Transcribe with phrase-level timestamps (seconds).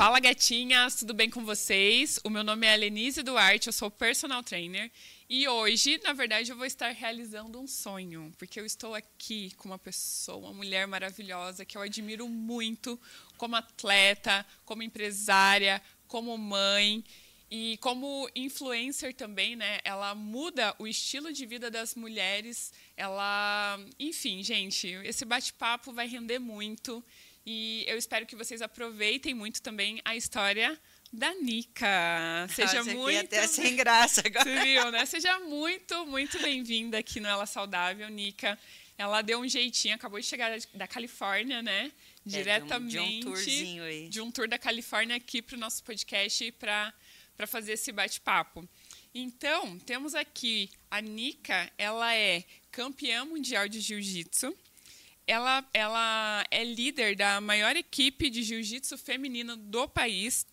[0.00, 2.18] Fala gatinhas, tudo bem com vocês?
[2.24, 4.90] O meu nome é Lenise Duarte, eu sou personal trainer
[5.28, 9.68] e hoje, na verdade, eu vou estar realizando um sonho, porque eu estou aqui com
[9.68, 12.98] uma pessoa, uma mulher maravilhosa que eu admiro muito
[13.36, 17.04] como atleta, como empresária, como mãe
[17.50, 19.80] e como influencer também, né?
[19.84, 22.72] Ela muda o estilo de vida das mulheres.
[22.96, 27.04] Ela, enfim, gente, esse bate-papo vai render muito
[27.46, 30.78] e eu espero que vocês aproveitem muito também a história
[31.12, 32.46] da Nica.
[32.54, 33.18] Seja Nossa, muito.
[33.18, 34.44] até sem graça agora.
[34.44, 35.06] Você viu, né?
[35.06, 38.58] Seja muito, muito bem-vinda aqui no Ela Saudável, Nica.
[38.96, 41.90] Ela deu um jeitinho, acabou de chegar da Califórnia, né?
[42.24, 42.96] Diretamente.
[42.96, 44.08] É, de, um, de um tourzinho aí.
[44.08, 46.92] De um tour da Califórnia aqui para o nosso podcast para
[47.46, 48.68] fazer esse bate-papo.
[49.14, 54.54] Então, temos aqui a Nica, ela é campeã mundial de jiu-jitsu.
[55.30, 60.44] Ela, ela é líder da maior equipe de jiu-jitsu feminino do país,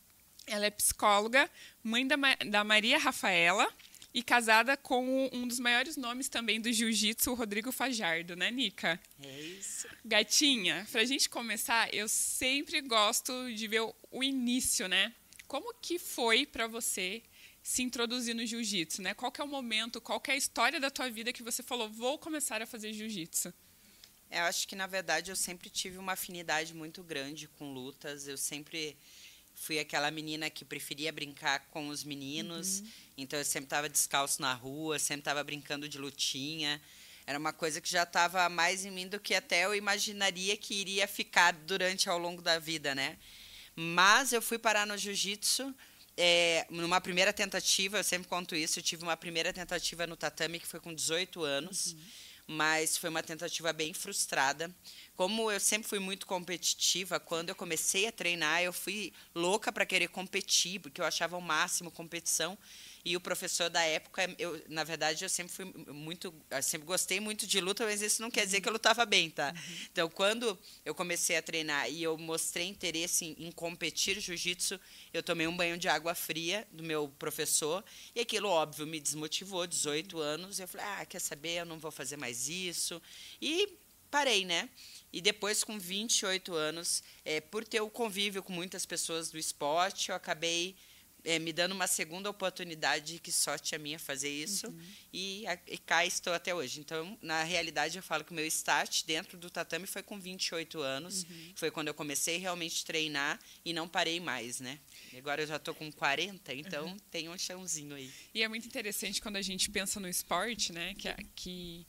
[0.46, 1.50] ela é psicóloga,
[1.84, 2.16] mãe da,
[2.48, 3.68] da Maria Rafaela
[4.14, 9.02] e casada com um dos maiores nomes também do jiu-jitsu, o Rodrigo Fajardo, né, Nica?
[9.20, 9.88] É isso.
[10.06, 15.12] Gatinha, pra gente começar, eu sempre gosto de ver o início, né?
[15.48, 17.24] Como que foi para você
[17.64, 19.16] se introduzir no jiu-jitsu, né?
[19.16, 21.64] Qual que é o momento, qual que é a história da tua vida que você
[21.64, 23.52] falou, vou começar a fazer jiu-jitsu?
[24.30, 28.28] Eu acho que, na verdade, eu sempre tive uma afinidade muito grande com lutas.
[28.28, 28.98] Eu sempre
[29.56, 32.80] fui aquela menina que preferia brincar com os meninos.
[32.80, 32.88] Uhum.
[33.18, 36.82] Então eu sempre estava descalço na rua, sempre estava brincando de lutinha.
[37.26, 40.74] Era uma coisa que já estava mais em mim do que até eu imaginaria que
[40.74, 43.18] iria ficar durante ao longo da vida, né?
[43.76, 45.74] Mas eu fui parar no jiu-jitsu
[46.16, 50.60] é, numa primeira tentativa, eu sempre conto isso, eu tive uma primeira tentativa no tatame
[50.60, 51.94] que foi com 18 anos.
[51.94, 52.00] Uhum
[52.48, 54.74] mas foi uma tentativa bem frustrada.
[55.16, 59.86] Como eu sempre fui muito competitiva, quando eu comecei a treinar, eu fui louca para
[59.86, 62.58] querer competir, porque eu achava o máximo competição.
[63.04, 67.48] E o professor da época, eu, na verdade, eu sempre fui muito, sempre gostei muito
[67.48, 69.54] de luta, mas isso não quer dizer que eu lutava bem, tá?
[69.56, 69.76] Uhum.
[69.92, 74.80] Então, quando eu comecei a treinar e eu mostrei interesse em, em competir jiu-jitsu,
[75.14, 77.84] eu tomei um banho de água fria do meu professor
[78.16, 80.60] e aquilo, óbvio, me desmotivou, 18 anos.
[80.60, 83.02] Eu falei, ah, quer saber, eu não vou fazer mais isso.
[83.42, 83.78] E
[84.10, 84.70] parei, né?
[85.12, 90.10] E depois, com 28 anos, é, por ter o convívio com muitas pessoas do esporte,
[90.10, 90.76] eu acabei
[91.28, 94.80] é, me dando uma segunda oportunidade, que sorte a minha fazer isso, uhum.
[95.12, 96.80] e, e cá estou até hoje.
[96.80, 100.80] Então, na realidade, eu falo que o meu start dentro do tatame foi com 28
[100.80, 101.54] anos, uhum.
[101.56, 104.80] foi quando eu comecei realmente a treinar e não parei mais, né?
[105.18, 106.98] Agora eu já estou com 40, então uhum.
[107.12, 108.10] tem um chãozinho aí.
[108.34, 110.94] E é muito interessante quando a gente pensa no esporte, né?
[110.94, 111.88] Que, que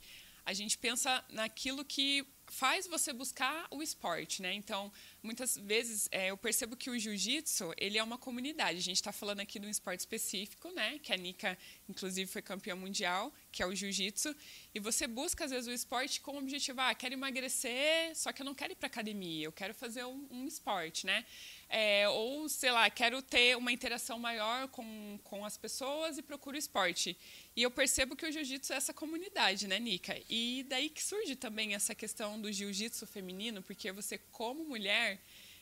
[0.49, 4.51] a gente pensa naquilo que faz você buscar o esporte, né?
[4.51, 8.79] Então, muitas vezes é, eu percebo que o jiu-jitsu ele é uma comunidade.
[8.79, 10.97] A gente está falando aqui de um esporte específico, né?
[11.03, 11.55] Que a Nika,
[11.87, 14.35] inclusive, foi campeã mundial, que é o jiu-jitsu.
[14.73, 18.41] E você busca às vezes o esporte com o objetivo, ah, quero emagrecer, só que
[18.41, 21.23] eu não quero ir para academia, eu quero fazer um, um esporte, né?
[21.69, 26.57] É, ou, sei lá, quero ter uma interação maior com, com as pessoas e procuro
[26.57, 27.15] esporte.
[27.59, 30.17] E eu percebo que o jiu-jitsu é essa comunidade, né, Nika?
[30.29, 35.19] E daí que surge também essa questão do jiu-jitsu feminino, porque você, como mulher,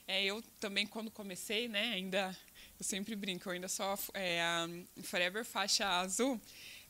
[0.08, 2.38] é, eu também, quando comecei, né, ainda,
[2.80, 4.69] eu sempre brinco, eu ainda sou é, a
[5.02, 6.40] Forever faixa azul,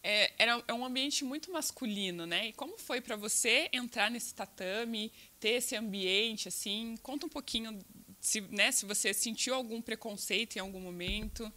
[0.03, 2.49] é, era, é um ambiente muito masculino, né?
[2.49, 6.97] E como foi para você entrar nesse tatame, ter esse ambiente, assim?
[7.01, 7.79] Conta um pouquinho
[8.19, 11.49] se, né, se você sentiu algum preconceito em algum momento.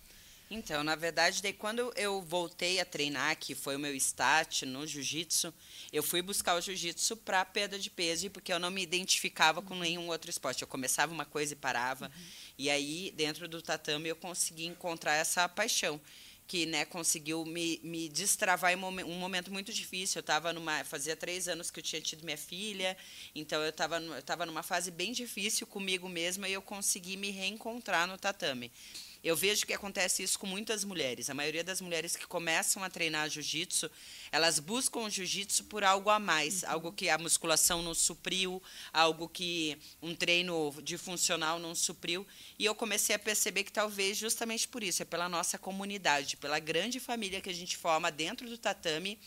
[0.51, 4.85] Então, na verdade, daí quando eu voltei a treinar, que foi o meu start no
[4.85, 5.55] jiu-jitsu,
[5.93, 9.77] eu fui buscar o jiu-jitsu para perda de peso, porque eu não me identificava com
[9.77, 10.63] nenhum outro esporte.
[10.63, 12.07] Eu começava uma coisa e parava.
[12.07, 12.23] Uhum.
[12.59, 16.01] E aí, dentro do tatame, eu consegui encontrar essa paixão
[16.49, 20.19] que né, conseguiu me, me destravar em um momento muito difícil.
[20.19, 20.83] Eu estava numa.
[20.83, 22.97] Fazia três anos que eu tinha tido minha filha,
[23.37, 27.31] então eu estava eu tava numa fase bem difícil comigo mesma e eu consegui me
[27.31, 28.73] reencontrar no tatame.
[29.23, 31.29] Eu vejo que acontece isso com muitas mulheres.
[31.29, 33.91] A maioria das mulheres que começam a treinar jiu-jitsu,
[34.33, 36.71] elas buscam o jiu-jitsu por algo a mais, uhum.
[36.71, 38.63] algo que a musculação não supriu,
[38.93, 42.27] algo que um treino de funcional não supriu.
[42.59, 46.59] E eu comecei a perceber que talvez justamente por isso, é pela nossa comunidade, pela
[46.59, 49.19] grande família que a gente forma dentro do tatame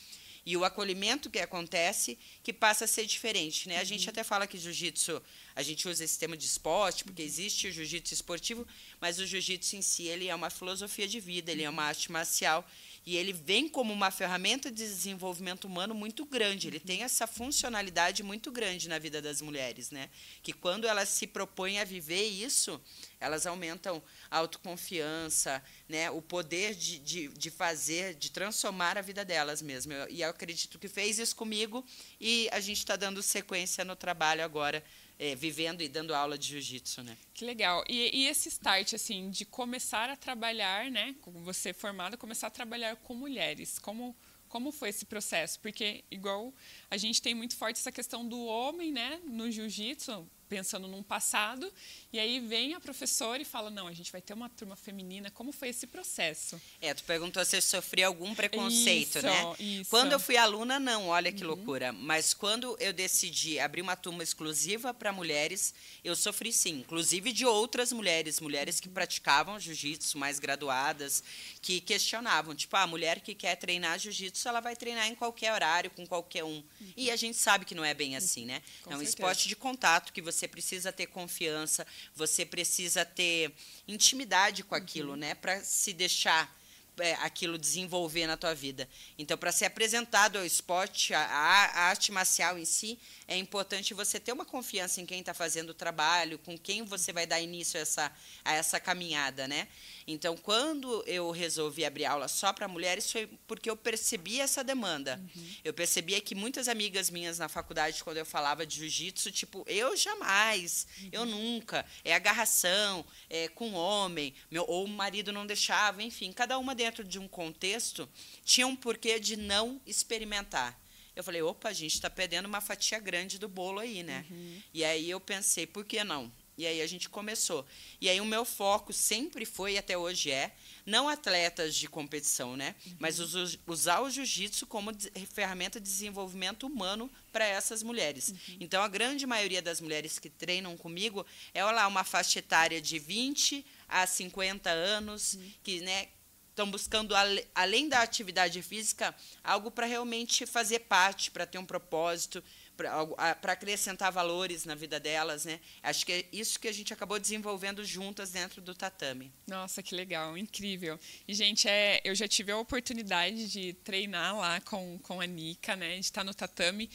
[0.46, 3.80] e o acolhimento que acontece que passa a ser diferente, né?
[3.80, 4.10] A gente uhum.
[4.10, 5.22] até fala que jiu-jitsu,
[5.56, 8.68] a gente usa esse termo de esporte, porque existe o jiu-jitsu esportivo,
[9.00, 12.12] mas o jiu-jitsu em si, ele é uma filosofia de vida, ele é uma arte
[12.12, 12.68] marcial
[13.06, 16.68] e ele vem como uma ferramenta de desenvolvimento humano muito grande.
[16.68, 20.10] Ele tem essa funcionalidade muito grande na vida das mulheres, né?
[20.42, 22.80] Que quando elas se propõem a viver isso,
[23.24, 26.12] Elas aumentam a autoconfiança, né?
[26.12, 29.94] o poder de, de, de fazer, de transformar a vida delas mesmo.
[30.10, 31.86] E eu acredito que fez isso comigo
[32.20, 34.84] e a gente está dando sequência no trabalho agora,
[35.18, 37.18] é, vivendo e dando aula de jiu-jitsu, né?
[37.34, 37.84] Que legal.
[37.88, 41.16] E, e, esse start, assim, de começar a trabalhar, né?
[41.44, 43.80] Você formada, começar a trabalhar com mulheres.
[43.80, 44.16] Como
[44.54, 45.60] como foi esse processo?
[45.60, 46.54] Porque, igual
[46.88, 51.74] a gente tem muito forte essa questão do homem, né, no jiu-jitsu, pensando num passado,
[52.12, 55.32] e aí vem a professora e fala: não, a gente vai ter uma turma feminina.
[55.32, 56.62] Como foi esse processo?
[56.80, 59.56] É, tu perguntou se eu sofri algum preconceito, isso, né?
[59.60, 59.90] Isso.
[59.90, 61.50] Quando eu fui aluna, não, olha que uhum.
[61.50, 61.92] loucura.
[61.92, 65.74] Mas quando eu decidi abrir uma turma exclusiva para mulheres,
[66.04, 71.24] eu sofri sim, inclusive de outras mulheres, mulheres que praticavam jiu-jitsu, mais graduadas,
[71.64, 75.52] que questionavam, tipo, ah, a mulher que quer treinar jiu-jitsu, ela vai treinar em qualquer
[75.52, 76.58] horário, com qualquer um.
[76.58, 76.94] Uhum.
[76.96, 78.62] E a gente sabe que não é bem assim, né?
[78.84, 79.10] Com é um certeza.
[79.10, 81.86] esporte de contato que você precisa ter confiança,
[82.16, 83.52] você precisa ter
[83.88, 85.18] intimidade com aquilo, uhum.
[85.18, 86.54] né, para se deixar
[87.00, 88.88] é, aquilo desenvolver na tua vida.
[89.18, 93.00] Então, para ser apresentado ao esporte, a, a, arte marcial em si,
[93.34, 97.12] é importante você ter uma confiança em quem está fazendo o trabalho, com quem você
[97.12, 98.12] vai dar início a essa,
[98.46, 99.68] a essa caminhada, né?
[100.06, 105.20] Então, quando eu resolvi abrir aula só para mulheres, foi porque eu percebi essa demanda.
[105.36, 105.48] Uhum.
[105.64, 109.96] Eu percebia que muitas amigas minhas na faculdade, quando eu falava de jiu-jitsu, tipo, eu
[109.98, 111.10] jamais, uhum.
[111.12, 116.58] eu nunca, é agarração, é com homem, meu, ou o marido não deixava, enfim, cada
[116.60, 118.08] uma dentro de um contexto
[118.44, 120.83] tinha um porquê de não experimentar.
[121.16, 124.26] Eu falei, opa, a gente está perdendo uma fatia grande do bolo aí, né?
[124.30, 124.62] Uhum.
[124.74, 126.32] E aí eu pensei, por que não?
[126.58, 127.66] E aí a gente começou.
[128.00, 130.52] E aí o meu foco sempre foi, e até hoje é,
[130.86, 132.76] não atletas de competição, né?
[132.86, 132.96] Uhum.
[133.00, 138.30] Mas us, usar o jiu-jitsu como de, ferramenta de desenvolvimento humano para essas mulheres.
[138.30, 138.58] Uhum.
[138.60, 143.00] Então, a grande maioria das mulheres que treinam comigo é lá, uma faixa etária de
[143.00, 145.52] 20 a 50 anos, uhum.
[145.64, 146.08] que, né,
[146.54, 147.16] estão buscando,
[147.54, 149.14] além da atividade física,
[149.44, 152.44] algo para realmente fazer parte, para ter um propósito,
[152.78, 155.60] para acrescentar valores na vida delas, né?
[155.82, 159.32] Acho que é isso que a gente acabou desenvolvendo juntas dentro do tatame.
[159.48, 161.00] Nossa, que legal, incrível.
[161.28, 165.76] E, gente, é, eu já tive a oportunidade de treinar lá com, com a Nika,
[165.76, 165.96] né?
[165.96, 166.90] De estar no tatame.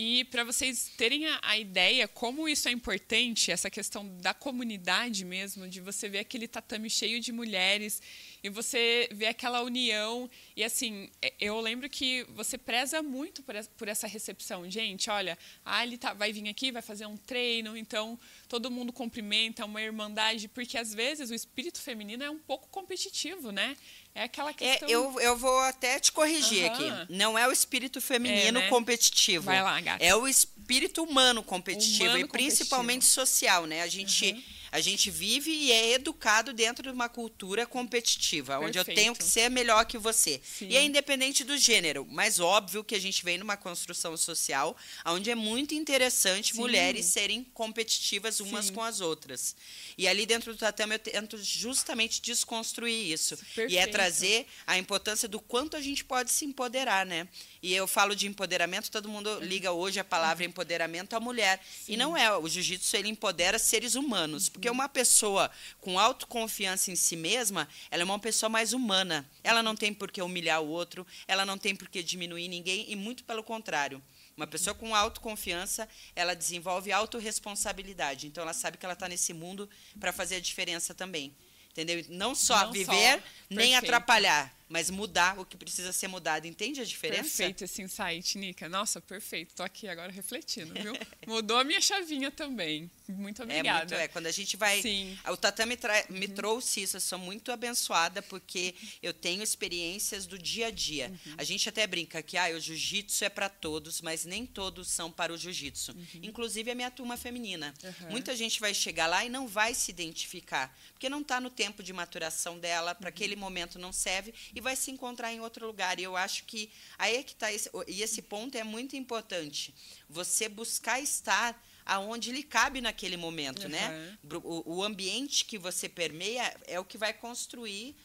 [0.00, 5.24] E para vocês terem a, a, ideia como isso é importante, essa questão da comunidade
[5.24, 8.00] mesmo, de você ver aquele tatame cheio de mulheres
[8.42, 10.30] e você vê aquela união.
[10.56, 14.68] E assim, é, eu lembro que você preza muito por essa recepção.
[14.70, 18.18] Gente, olha, a Ali tá, vai vir aqui, vai fazer um treino, então
[18.48, 23.50] todo mundo cumprimenta, uma irmandade, porque às vezes o espírito feminino é um pouco competitivo,
[23.50, 23.76] né?
[24.14, 24.88] É aquela é, questão.
[24.88, 26.72] É, eu, eu vou até te corrigir uhum.
[26.72, 27.12] aqui.
[27.12, 28.68] Não é o espírito feminino é, né?
[28.68, 29.44] competitivo.
[29.44, 30.04] Vai lá, gata.
[30.04, 33.26] É o espírito humano competitivo humano e principalmente competitivo.
[33.26, 33.82] social, né?
[33.82, 34.32] A gente.
[34.32, 38.68] Uhum a gente vive e é educado dentro de uma cultura competitiva, Perfeito.
[38.68, 40.40] onde eu tenho que ser melhor que você.
[40.44, 40.68] Sim.
[40.68, 44.76] E é independente do gênero, mas óbvio que a gente vem numa construção social
[45.06, 46.60] onde é muito interessante Sim.
[46.60, 48.74] mulheres serem competitivas umas Sim.
[48.74, 49.56] com as outras.
[49.96, 53.36] E ali dentro do tatame eu tento justamente desconstruir isso.
[53.36, 53.72] Perfeito.
[53.72, 57.28] E é trazer a importância do quanto a gente pode se empoderar, né?
[57.62, 60.50] E eu falo de empoderamento, todo mundo liga hoje a palavra uhum.
[60.50, 61.60] empoderamento à mulher.
[61.88, 62.36] E não é.
[62.36, 64.48] O jiu-jitsu ele empodera seres humanos.
[64.58, 65.48] Porque uma pessoa
[65.80, 69.24] com autoconfiança em si mesma, ela é uma pessoa mais humana.
[69.44, 72.84] Ela não tem por que humilhar o outro, ela não tem por que diminuir ninguém,
[72.88, 74.02] e muito pelo contrário.
[74.36, 78.26] Uma pessoa com autoconfiança, ela desenvolve autorresponsabilidade.
[78.26, 81.32] Então, ela sabe que ela está nesse mundo para fazer a diferença também.
[81.70, 82.04] Entendeu?
[82.08, 83.22] Não só não viver, só.
[83.48, 86.46] nem atrapalhar mas mudar o que precisa ser mudado.
[86.46, 87.22] Entende a diferença?
[87.22, 88.68] Perfeito esse insight, Nica.
[88.68, 89.50] Nossa, perfeito.
[89.50, 90.92] Estou aqui agora refletindo, viu?
[91.26, 92.90] Mudou a minha chavinha também.
[93.08, 93.94] Muito obrigada.
[93.94, 94.08] É, muito, é.
[94.08, 94.82] Quando a gente vai...
[94.82, 95.18] Sim.
[95.28, 95.78] O tatame
[96.10, 96.34] me uhum.
[96.34, 96.96] trouxe isso.
[96.96, 101.08] Eu sou muito abençoada porque eu tenho experiências do dia a dia.
[101.08, 101.34] Uhum.
[101.38, 105.10] A gente até brinca que ah, o jiu-jitsu é para todos, mas nem todos são
[105.10, 105.92] para o jiu-jitsu.
[105.92, 106.06] Uhum.
[106.22, 107.72] Inclusive a minha turma feminina.
[108.10, 111.82] Muita gente vai chegar lá e não vai se identificar, porque não está no tempo
[111.82, 113.08] de maturação dela, para uhum.
[113.08, 115.98] aquele momento não serve e vai se encontrar em outro lugar.
[115.98, 119.74] E eu acho que aí é que está esse, e esse ponto é muito importante.
[120.08, 123.68] Você buscar estar aonde lhe cabe naquele momento, uhum.
[123.68, 124.18] né?
[124.44, 127.96] O, o ambiente que você permeia é o que vai construir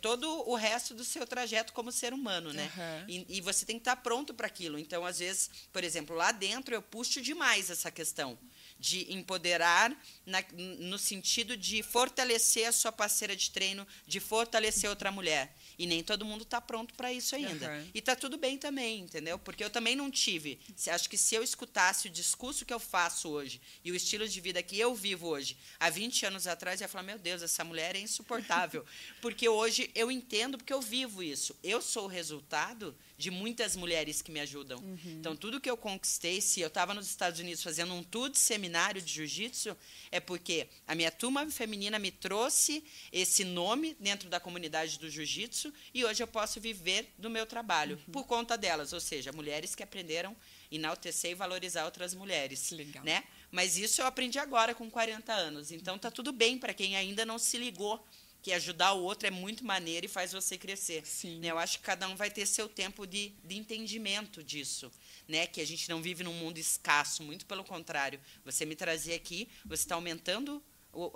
[0.00, 2.70] todo o resto do seu trajeto como ser humano, né?
[2.74, 3.04] Uhum.
[3.08, 4.78] E, e, você tem que estar pronto para aquilo.
[4.78, 8.38] Então, às vezes, por exemplo, lá dentro eu puxo demais essa questão.
[8.78, 9.90] de empoderar
[10.24, 10.42] na,
[10.78, 15.54] no sentido de fortalecer a sua parceira de treino, de fortalecer outra mulher.
[15.78, 17.70] E nem todo mundo está pronto para isso ainda.
[17.70, 17.90] Uhum.
[17.94, 19.38] E está tudo bem também, entendeu?
[19.38, 20.58] Porque eu também não tive.
[20.88, 24.40] Acho que se eu escutasse o discurso que eu faço hoje e o estilo de
[24.40, 27.64] vida que eu vivo hoje, há 20 anos atrás, eu ia falar: meu Deus, essa
[27.64, 28.84] mulher é insuportável.
[29.20, 31.54] porque hoje eu entendo porque eu vivo isso.
[31.62, 34.78] Eu sou o resultado de muitas mulheres que me ajudam.
[34.78, 34.98] Uhum.
[35.18, 38.38] Então, tudo que eu conquistei, se eu estava nos Estados Unidos fazendo um tour de
[38.38, 39.76] seminário de jiu-jitsu,
[40.10, 45.72] é porque a minha turma feminina me trouxe esse nome dentro da comunidade do jiu-jitsu
[45.94, 48.12] e hoje eu posso viver do meu trabalho uhum.
[48.12, 50.36] por conta delas, ou seja, mulheres que aprenderam
[50.70, 53.04] enaltecer e valorizar outras mulheres, Legal.
[53.04, 53.24] né?
[53.50, 55.70] Mas isso eu aprendi agora com 40 anos.
[55.70, 58.04] Então tá tudo bem para quem ainda não se ligou
[58.46, 61.04] que ajudar o outro é muito maneiro e faz você crescer.
[61.04, 61.40] Sim.
[61.40, 61.48] Né?
[61.48, 64.88] Eu acho que cada um vai ter seu tempo de, de entendimento disso.
[65.26, 65.48] Né?
[65.48, 68.20] Que a gente não vive num mundo escasso, muito pelo contrário.
[68.44, 70.62] Você me trazer aqui, você está aumentando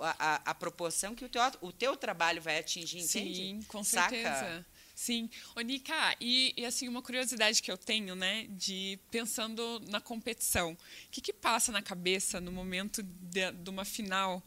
[0.01, 3.35] a, a, a, proporção que o teu, o teu trabalho vai atingir, entende?
[3.35, 4.27] Sim, com certeza.
[4.27, 4.65] Saca?
[4.93, 5.29] Sim.
[5.55, 10.73] Onika, e, e, assim, uma curiosidade que eu tenho, né, de pensando na competição.
[10.73, 10.77] O
[11.09, 14.43] que, que passa na cabeça no momento de, de uma final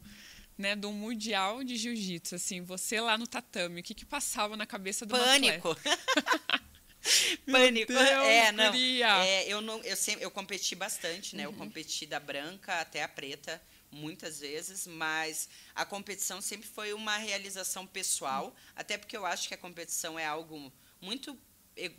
[0.57, 4.65] né, do mundial de jiu-jitsu, assim, você lá no tatame, o que que passava na
[4.65, 5.75] cabeça do Pânico.
[7.45, 7.93] Pânico.
[7.93, 8.73] Deus, é, não.
[8.73, 11.47] É, eu não, eu sempre, eu competi bastante, né?
[11.47, 11.53] Uhum.
[11.53, 17.17] Eu competi da branca até a preta muitas vezes, mas a competição sempre foi uma
[17.17, 18.53] realização pessoal, uhum.
[18.75, 21.37] até porque eu acho que a competição é algo muito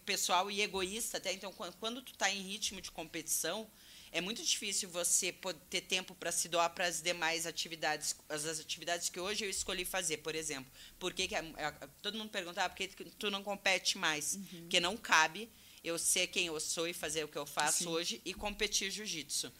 [0.04, 3.70] pessoal e egoísta, até então quando tu está em ritmo de competição,
[4.12, 5.34] é muito difícil você
[5.68, 9.84] ter tempo para se doar para as demais atividades, as, atividades que hoje eu escolhi
[9.84, 10.70] fazer, por exemplo.
[10.98, 14.34] Por que, que a, a, todo mundo pergunta, ah, por que tu não compete mais?
[14.34, 14.60] Uhum.
[14.60, 15.50] Porque não cabe
[15.84, 17.88] eu ser quem eu sou e fazer o que eu faço Sim.
[17.88, 19.52] hoje e competir jiu-jitsu.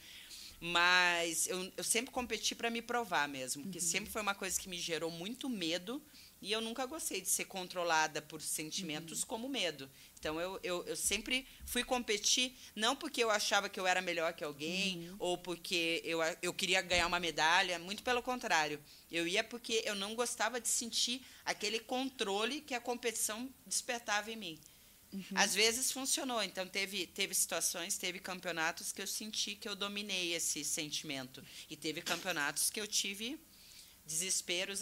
[0.60, 3.70] Mas eu, eu sempre competi para me provar mesmo, uhum.
[3.70, 6.02] que sempre foi uma coisa que me gerou muito medo
[6.40, 9.26] e eu nunca gostei de ser controlada por sentimentos uhum.
[9.26, 9.90] como medo.
[10.19, 14.33] Então eu, eu, eu, sempre fui competir, não porque eu achava que eu era melhor
[14.33, 15.16] que alguém, uhum.
[15.19, 18.81] ou porque eu, eu queria ganhar uma medalha, muito pelo contrário.
[19.11, 24.37] Eu ia porque eu não gostava de sentir aquele controle que a competição despertava em
[24.37, 24.61] mim.
[25.12, 25.23] Uhum.
[25.35, 30.35] Às vezes funcionou, então teve, teve situações, teve campeonatos que eu senti que eu dominei
[30.35, 31.43] esse sentimento.
[31.71, 33.38] E teve campeonatos que eu tive
[34.06, 34.80] desesperos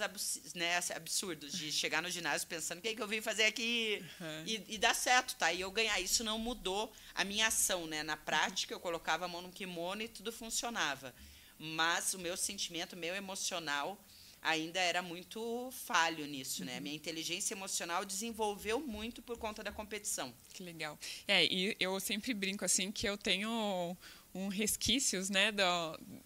[0.55, 4.05] né, absurdos de chegar no ginásio pensando o que, é que eu vim fazer aqui
[4.21, 4.45] uhum.
[4.47, 5.53] e, e dar certo, tá?
[5.53, 5.99] E eu ganhar.
[6.01, 8.03] Isso não mudou a minha ação, né?
[8.03, 11.15] Na prática, eu colocava a mão no kimono e tudo funcionava.
[11.59, 13.99] Mas o meu sentimento, meu emocional,
[14.43, 16.73] ainda era muito falho nisso, né?
[16.73, 16.77] uhum.
[16.77, 16.81] né?
[16.81, 20.35] Minha inteligência emocional desenvolveu muito por conta da competição.
[20.53, 20.99] Que legal.
[21.27, 23.97] É, e eu sempre brinco assim que eu tenho
[24.35, 25.63] um resquícios, né, do,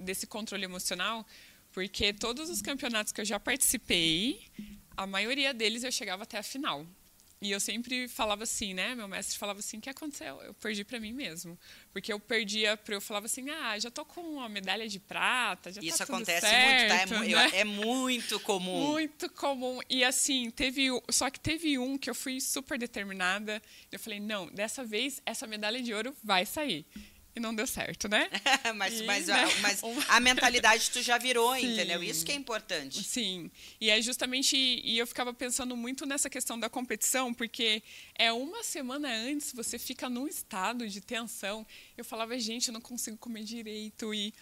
[0.00, 1.26] desse controle emocional,
[1.72, 4.40] porque todos os campeonatos que eu já participei,
[4.96, 6.86] a maioria deles eu chegava até a final.
[7.40, 8.96] E eu sempre falava assim, né?
[8.96, 10.40] Meu mestre falava assim: o que aconteceu?
[10.42, 11.56] Eu perdi para mim mesmo.
[11.92, 15.70] Porque eu perdia, para eu falava assim: ah, já tô com uma medalha de prata,
[15.70, 17.44] já tá Isso tá acontece certo, muito, tá?
[17.44, 17.58] É, né?
[17.60, 18.90] é, muito comum.
[18.90, 19.78] Muito comum.
[19.88, 20.88] E assim, teve.
[21.10, 23.62] Só que teve um que eu fui super determinada.
[23.92, 26.84] Eu falei: não, dessa vez essa medalha de ouro vai sair
[27.34, 28.28] e não deu certo, né?
[28.76, 29.44] mas, e, mas, né?
[29.44, 31.72] A, mas a mentalidade tu já virou, Sim.
[31.72, 32.02] entendeu?
[32.02, 33.02] Isso que é importante.
[33.02, 33.50] Sim.
[33.80, 34.56] E é justamente.
[34.56, 37.82] E eu ficava pensando muito nessa questão da competição, porque
[38.14, 41.66] é uma semana antes você fica num estado de tensão.
[41.96, 44.32] Eu falava, gente, eu não consigo comer direito e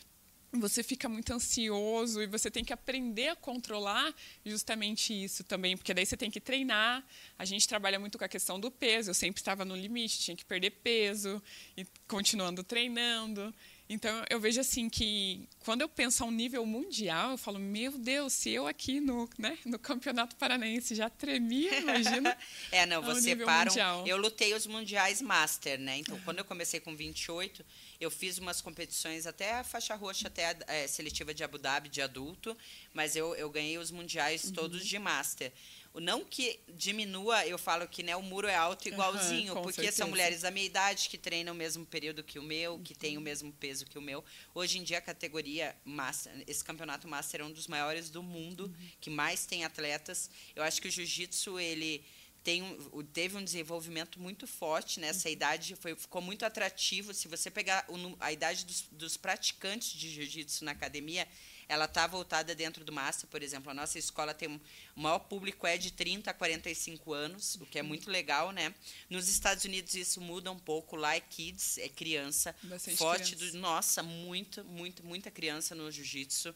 [0.60, 5.94] você fica muito ansioso e você tem que aprender a controlar justamente isso também, porque
[5.94, 7.04] daí você tem que treinar.
[7.38, 10.36] A gente trabalha muito com a questão do peso, eu sempre estava no limite, tinha
[10.36, 11.42] que perder peso
[11.76, 13.54] e continuando treinando.
[13.88, 17.92] Então eu vejo assim que quando eu penso a um nível mundial, eu falo, meu
[17.92, 22.36] Deus, se eu aqui no, né, no Campeonato Paranaense já tremia, imagina.
[22.72, 23.70] é, não, você para.
[24.04, 25.98] Eu lutei os mundiais master, né?
[25.98, 27.64] Então, quando eu comecei com 28,
[28.00, 31.88] eu fiz umas competições até a faixa roxa, até a é, seletiva de Abu Dhabi
[31.88, 32.56] de adulto,
[32.92, 34.52] mas eu, eu ganhei os mundiais uhum.
[34.52, 35.52] todos de master.
[36.00, 39.98] Não que diminua, eu falo que né, o muro é alto igualzinho, uhum, porque certeza.
[39.98, 42.98] são mulheres da minha idade que treinam o mesmo período que o meu, que uhum.
[42.98, 44.22] têm o mesmo peso que o meu.
[44.54, 48.64] Hoje em dia, a categoria Master, esse campeonato Master é um dos maiores do mundo,
[48.64, 48.88] uhum.
[49.00, 50.30] que mais tem atletas.
[50.54, 52.04] Eu acho que o jiu-jitsu, ele
[52.46, 57.12] tem um, teve um desenvolvimento muito forte nessa idade, foi, ficou muito atrativo.
[57.12, 61.26] Se você pegar o, a idade dos, dos praticantes de jiu-jitsu na academia,
[61.68, 63.68] ela está voltada dentro do Master, por exemplo.
[63.72, 64.60] A nossa escola tem um,
[64.94, 68.72] o maior público é de 30 a 45 anos, o que é muito legal, né?
[69.10, 70.94] Nos Estados Unidos isso muda um pouco.
[70.94, 72.54] Lá é kids, é criança.
[72.62, 73.56] Bastante forte criança.
[73.56, 73.58] do.
[73.58, 76.54] Nossa, muito, muito, muita criança no jiu-jitsu.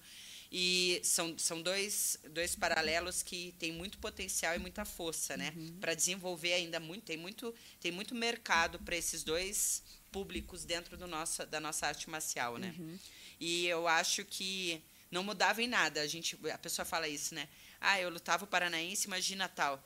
[0.53, 5.55] E são, são dois, dois paralelos que têm muito potencial e muita força, né?
[5.81, 11.07] Para desenvolver ainda muito, tem muito, tem muito mercado para esses dois públicos dentro do
[11.07, 12.75] nosso, da nossa arte marcial, né?
[13.39, 16.01] E eu acho que não mudava em nada.
[16.01, 17.49] A gente, a pessoa fala isso, né?
[17.81, 19.83] Ah, eu lutava o paranaense, imagina tal.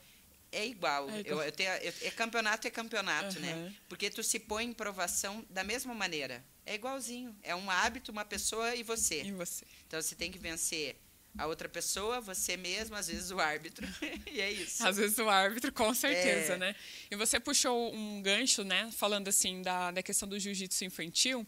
[0.51, 1.09] É igual.
[1.09, 1.43] É Eu, igual.
[1.43, 3.53] eu tenho, eu- é campeonato é campeonato, né?
[3.53, 3.75] Aham.
[3.87, 6.43] Porque tu se põe em provação da mesma maneira.
[6.65, 7.35] É igualzinho.
[7.43, 9.21] É um hábito, uma pessoa e você.
[9.23, 9.65] E você?
[9.87, 10.95] Então você tem que vencer
[11.37, 13.85] a outra pessoa, você mesmo, às vezes o árbitro.
[14.31, 14.85] e é isso.
[14.87, 16.57] Às vezes o árbitro, com certeza, É.
[16.57, 16.75] né?
[17.11, 18.89] E você puxou um gancho, né?
[18.93, 21.45] Falando assim da, da questão do jiu-jitsu infantil.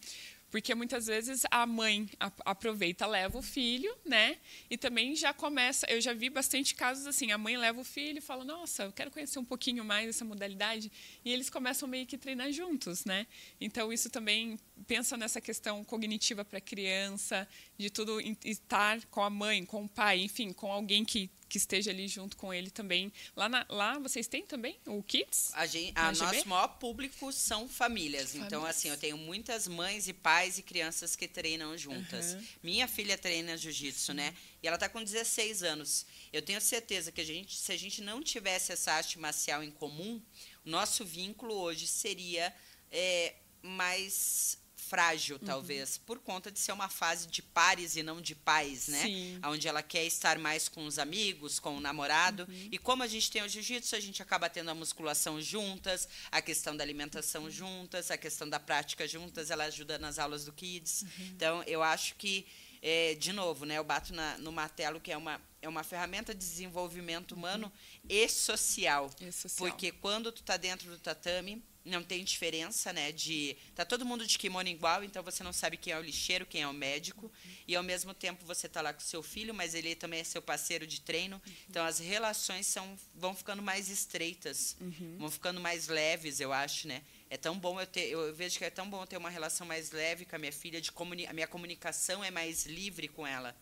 [0.49, 2.09] Porque muitas vezes a mãe
[2.45, 4.37] aproveita, leva o filho, né?
[4.69, 5.85] E também já começa.
[5.89, 8.93] Eu já vi bastante casos assim: a mãe leva o filho e fala, nossa, eu
[8.93, 10.89] quero conhecer um pouquinho mais essa modalidade.
[11.25, 13.27] E eles começam meio que treinar juntos, né?
[13.59, 19.29] Então isso também pensa nessa questão cognitiva para a criança, de tudo estar com a
[19.29, 23.11] mãe, com o pai, enfim, com alguém que, que esteja ali junto com ele também.
[23.35, 25.51] Lá, na- lá vocês têm também o Kids?
[25.53, 28.35] A gente, a nosso maior público são famílias.
[28.35, 28.75] Então, Famílias.
[28.77, 32.33] assim, eu tenho muitas mães e pais e crianças que treinam juntas.
[32.33, 32.43] Aham.
[32.61, 34.35] Minha filha treina jiu-jitsu, né?
[34.61, 36.05] E ela está com 16 anos.
[36.33, 39.71] Eu tenho certeza que a gente, se a gente não tivesse essa arte marcial em
[39.71, 40.21] comum,
[40.65, 42.53] o nosso vínculo hoje seria
[42.91, 44.57] é, mais
[44.87, 45.45] frágil, Uhum.
[45.45, 49.01] talvez, por conta de ser uma fase de pares e não de pais, né?
[49.03, 49.39] Sim.
[49.45, 52.43] onde ela quer estar mais com os amigos, com o namorado.
[52.49, 52.69] Uhum.
[52.71, 56.41] E como a gente tem o jiu-jitsu, a gente acaba tendo a musculação juntas, a
[56.41, 61.01] questão da alimentação juntas, a questão da prática juntas, ela ajuda nas aulas do Kids.
[61.03, 61.25] Uhum.
[61.35, 62.45] Então, eu acho que,
[62.81, 66.33] é, de novo, né, eu bato na- no martelo que é uma, é uma ferramenta
[66.33, 67.71] de desenvolvimento humano
[68.07, 69.09] e social.
[69.19, 69.67] E social.
[69.69, 73.11] Porque quando tu tá dentro do tatame, não tem diferença, né?
[73.11, 76.45] De tá todo mundo de kimono igual, então você não sabe quem é o lixeiro,
[76.45, 77.31] quem é o médico,
[77.67, 80.41] e ao mesmo tempo você tá lá com seu filho, mas ele também é seu
[80.41, 81.41] parceiro de treino.
[81.69, 84.75] Então as relações são vão ficando mais estreitas,
[85.17, 87.01] vão ficando mais leves, eu acho, né?
[87.29, 89.91] É tão bom eu ter, eu vejo que é tão bom ter uma relação mais
[89.91, 93.55] leve com a minha filha, de comuni a minha comunicação é mais livre com ela,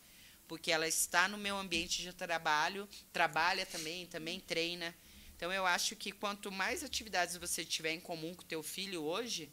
[0.47, 4.93] porque ela está no meu ambiente de trabalho, trabalha também, também treina.
[5.35, 9.03] Então eu acho que quanto mais atividades você tiver em comum com o teu filho
[9.03, 9.51] hoje,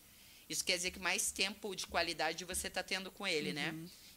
[0.49, 3.75] isso quer dizer que mais tempo de qualidade você está tendo com ele, né?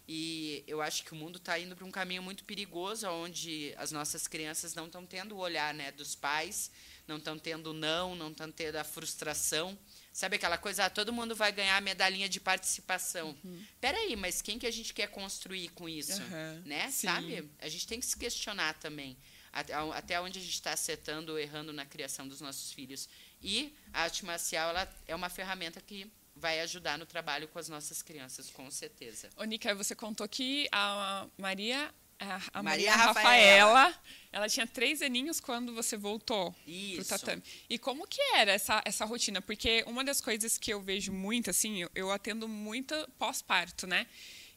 [0.07, 3.91] E eu acho que o mundo está indo para um caminho muito perigoso, onde as
[3.91, 6.69] nossas crianças não estão tendo o olhar né, dos pais,
[7.07, 9.75] não estão tendo não, não estão tendo a frustração.
[10.13, 13.35] Sabe aquela coisa, ah, todo mundo vai ganhar a medalhinha de participação.
[13.81, 16.21] Peraí, mas quem que a gente quer construir com isso?
[16.21, 16.91] Aham, Né?
[16.91, 17.07] sim.
[17.07, 17.49] Sabe?
[17.59, 19.17] A gente tem que se questionar também
[19.55, 23.07] até, onde a gente está acertando ou errando na criação dos nossos filhos.
[23.41, 27.69] E a arte marcial ela é uma ferramenta que vai ajudar no trabalho com as
[27.69, 29.29] nossas crianças, com certeza.
[29.37, 35.01] Ô, Nica, você contou que a Maria, a, a Maria Maria Rafaela, ela tinha três
[35.01, 37.07] aninhos quando você voltou Isso.
[37.07, 37.41] tatame.
[37.69, 39.41] E como que era essa, essa rotina?
[39.41, 44.05] Porque uma das coisas que eu vejo muito, assim, eu, eu atendo muito pós-parto, né?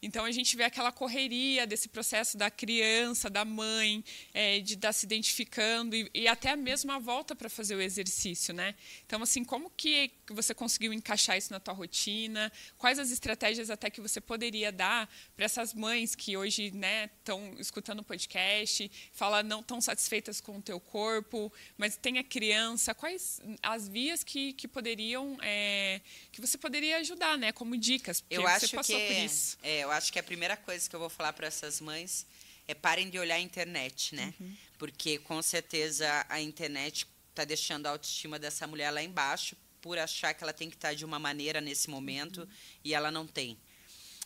[0.01, 4.93] Então a gente vê aquela correria desse processo da criança, da mãe, é, de estar
[4.93, 8.75] se identificando e, e até mesmo a volta para fazer o exercício, né?
[9.07, 12.53] Então assim, como que você conseguiu encaixar isso na tua rotina?
[12.77, 17.55] Quais as estratégias até que você poderia dar para essas mães que hoje, né, estão
[17.59, 22.95] escutando o podcast, falam não tão satisfeitas com o teu corpo, mas tem a criança?
[22.95, 27.51] Quais as vias que, que poderiam é, que você poderia ajudar, né?
[27.53, 28.21] Como dicas?
[28.21, 29.59] Porque Eu você acho passou que por isso.
[29.63, 32.27] é, eu acho que a primeira coisa que eu vou falar para essas mães
[32.67, 34.35] é parem de olhar a internet, né?
[34.39, 34.55] Uhum.
[34.79, 40.35] Porque com certeza a internet está deixando a autoestima dessa mulher lá embaixo por achar
[40.35, 42.49] que ela tem que estar de uma maneira nesse momento Uhum.
[42.85, 43.57] e ela não tem.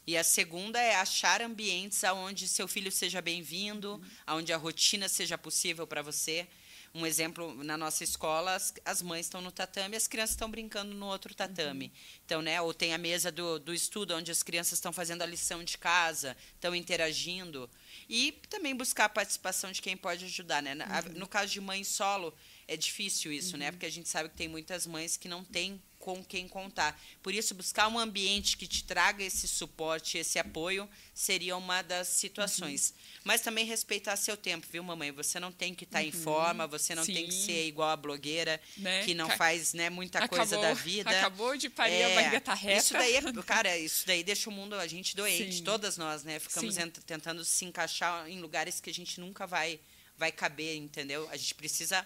[0.04, 3.92] E a segunda é achar ambientes onde seu filho seja bem-vindo,
[4.26, 4.36] Uhum.
[4.38, 6.48] onde a rotina seja possível para você.
[6.94, 10.94] Um exemplo, na nossa escola, as, as mães estão no tatame, as crianças estão brincando
[10.94, 11.90] no outro tatame.
[12.26, 15.26] Então, né, ou tem a mesa do, do estudo, onde as crianças estão fazendo a
[15.26, 17.68] lição de casa, estão interagindo.
[18.10, 20.62] E também buscar a participação de quem pode ajudar.
[20.62, 20.72] Né?
[20.86, 22.34] A- No caso de mãe solo,
[22.68, 23.70] é difícil isso, né?
[23.70, 27.00] Porque a gente sabe que tem muitas mães que não têm com quem contar.
[27.22, 32.08] Por isso, buscar um ambiente que te traga esse suporte, esse apoio, seria uma das
[32.08, 32.90] situações.
[32.90, 33.20] Uhum.
[33.24, 35.12] Mas também respeitar seu tempo, viu, mamãe?
[35.12, 36.08] Você não tem que estar tá uhum.
[36.08, 37.14] em forma, você não Sim.
[37.14, 39.04] tem que ser igual a blogueira, né?
[39.04, 41.08] que não faz né, muita acabou, coisa da vida.
[41.08, 42.78] Acabou de parir, é, a barriga tá reta.
[42.80, 45.62] Isso daí, é, cara, isso daí deixa o mundo, a gente doente, Sim.
[45.62, 46.40] todas nós, né?
[46.40, 46.74] Ficamos
[47.06, 49.78] tentando se encaixar em lugares que a gente nunca vai,
[50.18, 51.28] vai caber, entendeu?
[51.30, 52.04] A gente precisa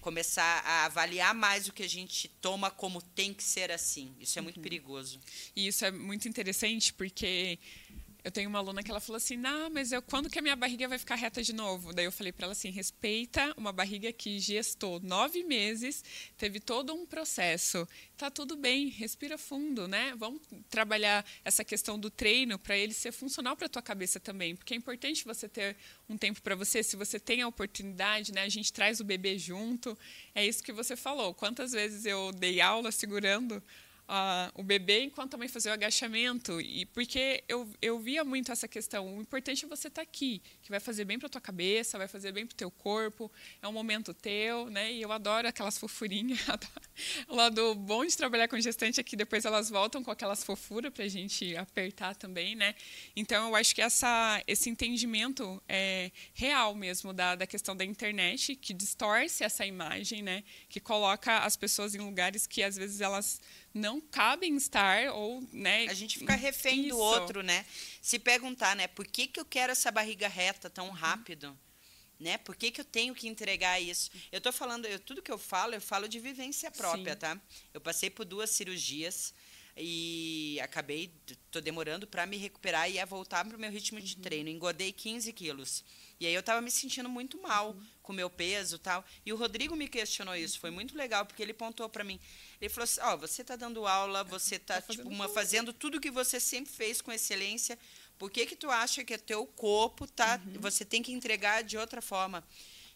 [0.00, 4.14] começar a avaliar mais o que a gente toma como tem que ser assim.
[4.18, 4.62] Isso é muito uhum.
[4.62, 5.20] perigoso.
[5.54, 7.58] E isso é muito interessante porque
[8.22, 10.56] eu tenho uma aluna que ela falou assim, não, mas eu, quando que a minha
[10.56, 11.92] barriga vai ficar reta de novo?
[11.92, 16.04] Daí eu falei para ela assim, respeita uma barriga que gestou nove meses,
[16.36, 17.86] teve todo um processo.
[18.16, 20.14] Tá tudo bem, respira fundo, né?
[20.16, 24.74] Vamos trabalhar essa questão do treino para ele ser funcional para tua cabeça também, porque
[24.74, 25.76] é importante você ter
[26.08, 26.82] um tempo para você.
[26.82, 28.42] Se você tem a oportunidade, né?
[28.42, 29.96] A gente traz o bebê junto.
[30.34, 31.32] É isso que você falou.
[31.32, 33.62] Quantas vezes eu dei aula segurando
[34.10, 36.60] uh, o bebê enquanto a mãe fazia o agachamento.
[36.60, 39.16] E porque eu, eu via muito essa questão.
[39.16, 42.08] O importante é você estar tá aqui, que vai fazer bem para tua cabeça, vai
[42.08, 43.30] fazer bem para o teu corpo.
[43.62, 44.92] É um momento teu, né?
[44.92, 46.40] E eu adoro aquelas fofurinhas.
[47.28, 50.92] o lado bom de trabalhar com gestante é que depois elas voltam com aquelas fofuras
[50.92, 52.74] para a gente apertar também, né?
[53.14, 58.56] Então eu acho que essa, esse entendimento é real mesmo da, da questão da internet
[58.56, 60.42] que distorce essa imagem, né?
[60.68, 63.40] Que coloca as pessoas em lugares que às vezes elas
[63.72, 65.86] não cabem estar ou, né?
[65.88, 66.88] A gente fica refém isso.
[66.90, 67.64] do outro, né?
[68.02, 70.92] Se perguntar, né, por que, que eu quero essa barriga reta tão uhum.
[70.92, 71.56] rápido?
[72.18, 72.36] Né?
[72.36, 74.10] Por que, que eu tenho que entregar isso?
[74.30, 77.18] Eu estou falando, eu, tudo que eu falo, eu falo de vivência própria, Sim.
[77.18, 77.40] tá?
[77.72, 79.32] Eu passei por duas cirurgias
[79.76, 81.10] e acabei,
[81.50, 84.22] tô demorando para me recuperar e a voltar para o meu ritmo de uhum.
[84.22, 84.50] treino.
[84.50, 85.84] Engordei 15 quilos.
[86.18, 87.86] E aí eu estava me sentindo muito mal uhum.
[88.02, 89.02] com o meu peso tal.
[89.24, 90.60] E o Rodrigo me questionou isso.
[90.60, 92.20] Foi muito legal, porque ele pontou para mim.
[92.60, 95.72] Ele falou assim: Ó, oh, você está dando aula, você está tá tipo, uma, fazendo
[95.72, 97.78] tudo que você sempre fez com excelência.
[98.18, 100.60] Por que, que tu acha que o teu corpo tá, uhum.
[100.60, 102.44] você tem que entregar de outra forma?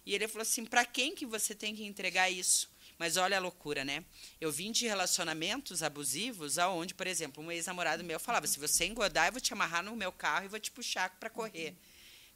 [0.05, 2.72] E ele falou assim: para quem que você tem que entregar isso?
[2.98, 4.05] Mas olha a loucura, né?
[4.40, 9.29] Eu vim de relacionamentos abusivos, aonde, por exemplo, um ex-namorado meu falava: se você engordar,
[9.29, 11.70] eu vou te amarrar no meu carro e vou te puxar para correr.
[11.70, 11.94] Uhum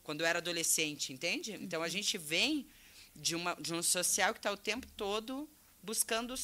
[0.09, 1.53] quando eu era adolescente, entende?
[1.61, 1.91] Então a uhum.
[1.91, 2.67] gente vem
[3.14, 5.47] de, uma, de um social que está o tempo todo
[5.83, 6.35] buscando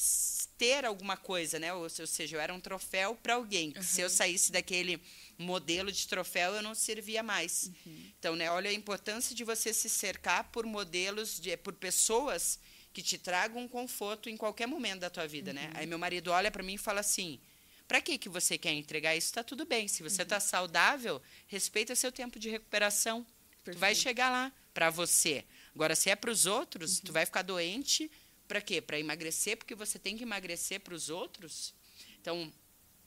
[0.57, 1.73] ter alguma coisa, né?
[1.75, 3.73] Ou, ou seja, eu era um troféu para alguém.
[3.77, 3.83] Uhum.
[3.83, 5.01] Se eu saísse daquele
[5.38, 7.70] modelo de troféu, eu não servia mais.
[7.85, 8.12] Uhum.
[8.18, 8.51] Então, né?
[8.51, 12.59] Olha a importância de você se cercar por modelos, de, por pessoas
[12.92, 15.62] que te tragam um conforto em qualquer momento da tua vida, né?
[15.62, 15.68] uhum.
[15.68, 15.81] né?
[15.81, 17.40] Aí meu marido olha para mim e fala assim:
[17.88, 19.29] para que que você quer entregar isso?
[19.29, 19.88] Está tudo bem.
[19.88, 20.40] Se você está uhum.
[20.40, 23.27] saudável, respeita seu tempo de recuperação.
[23.62, 23.77] Perfeito.
[23.77, 25.44] Tu vai chegar lá para você.
[25.75, 27.05] Agora, se é para os outros, uhum.
[27.07, 28.11] tu vai ficar doente
[28.46, 28.80] para quê?
[28.80, 31.74] Para emagrecer, porque você tem que emagrecer para os outros.
[32.20, 32.52] Então,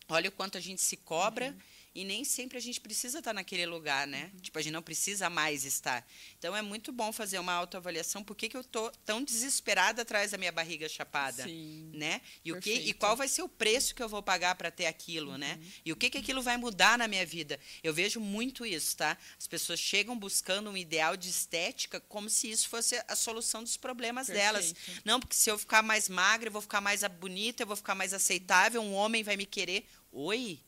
[0.10, 1.48] olha o quanto a gente se cobra.
[1.48, 4.30] Uhum e nem sempre a gente precisa estar naquele lugar, né?
[4.32, 4.40] Uhum.
[4.40, 6.08] Tipo, a gente não precisa mais estar.
[6.38, 8.24] Então é muito bom fazer uma autoavaliação.
[8.24, 12.22] Por que, que eu tô tão desesperada atrás da minha barriga chapada, Sim, né?
[12.46, 14.86] E o que e qual vai ser o preço que eu vou pagar para ter
[14.86, 15.54] aquilo, né?
[15.54, 15.60] uhum.
[15.60, 15.72] né?
[15.84, 17.60] E o que que aquilo vai mudar na minha vida?
[17.82, 19.18] Eu vejo muito isso, tá?
[19.36, 23.76] As pessoas chegam buscando um ideal de estética como se isso fosse a solução dos
[23.76, 24.46] problemas Perfeito.
[24.46, 24.76] delas.
[25.04, 27.96] Não, porque se eu ficar mais magra, eu vou ficar mais bonita, eu vou ficar
[27.96, 29.90] mais aceitável, um homem vai me querer.
[30.12, 30.62] Oi,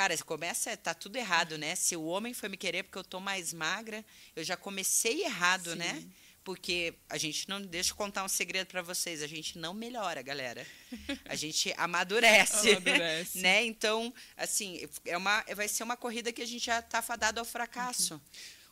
[0.00, 1.74] Cara, começa, tá tudo errado, né?
[1.76, 4.02] Se o homem foi me querer porque eu tô mais magra,
[4.34, 5.92] eu já comecei errado, né?
[5.92, 6.06] Sim.
[6.06, 6.12] né?
[6.42, 7.60] Porque a gente não.
[7.60, 9.22] Deixa eu contar um segredo para vocês.
[9.22, 10.66] A gente não melhora, galera.
[11.26, 12.70] A gente amadurece.
[12.80, 13.40] amadurece.
[13.40, 13.62] Né?
[13.66, 17.44] Então, assim, é uma, vai ser uma corrida que a gente já tá fadado ao
[17.44, 18.14] fracasso.
[18.14, 18.20] Uhum.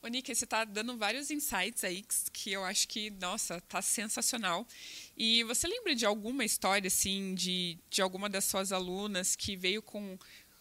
[0.01, 4.67] Ô, Nick, você está dando vários insights aí que eu acho que, nossa, tá sensacional.
[5.15, 9.83] E você lembra de alguma história, assim, de, de alguma das suas alunas que veio
[9.83, 10.17] com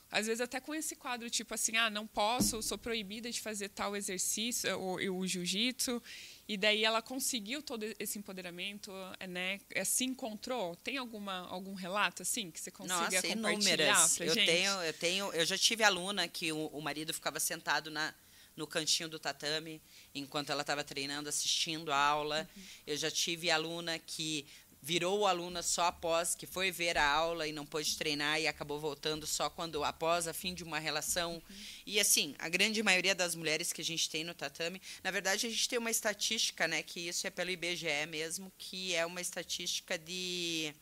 [0.09, 3.69] às vezes até com esse quadro tipo assim, ah, não posso, sou proibida de fazer
[3.69, 6.01] tal exercício, ou, o jiu-jitsu,
[6.47, 8.91] e daí ela conseguiu todo esse empoderamento,
[9.27, 9.59] né?
[9.69, 10.75] É, se encontrou.
[10.77, 14.17] Tem alguma algum relato assim que você consiga Nossa, compartilhar inúmeras.
[14.17, 14.45] pra eu gente?
[14.45, 18.13] Tenho, eu tenho, eu já tive aluna que o, o marido ficava sentado na
[18.57, 19.79] no cantinho do tatame
[20.15, 22.49] enquanto ela estava treinando, assistindo a aula.
[22.55, 22.63] Uhum.
[22.87, 24.47] Eu já tive aluna que
[24.87, 28.79] virou aluna só após que foi ver a aula e não pôde treinar e acabou
[28.79, 31.33] voltando só quando após a fim de uma relação.
[31.33, 31.41] Uhum.
[31.85, 35.45] E assim, a grande maioria das mulheres que a gente tem no tatame, na verdade
[35.45, 39.19] a gente tem uma estatística, né, que isso é pelo IBGE mesmo, que é uma
[39.19, 40.73] estatística de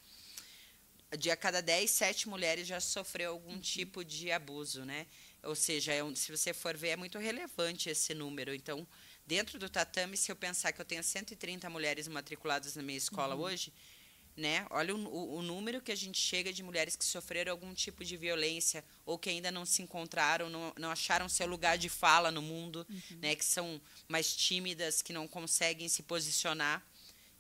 [1.18, 3.60] de a cada 10, 7 mulheres já sofreu algum uhum.
[3.60, 5.08] tipo de abuso, né?
[5.44, 8.54] Ou seja, é um, se você for ver, é muito relevante esse número.
[8.54, 8.86] Então,
[9.28, 13.34] Dentro do tatame, se eu pensar que eu tenho 130 mulheres matriculadas na minha escola
[13.34, 13.42] uhum.
[13.42, 13.74] hoje,
[14.36, 14.66] né?
[14.70, 18.04] Olha o, o, o, número que a gente chega de mulheres que sofreram algum tipo
[18.04, 22.32] de violência ou que ainda não se encontraram, não, não acharam seu lugar de fala
[22.32, 23.18] no mundo, uhum.
[23.22, 23.36] né?
[23.36, 26.86] Que são mais tímidas, que não conseguem se posicionar.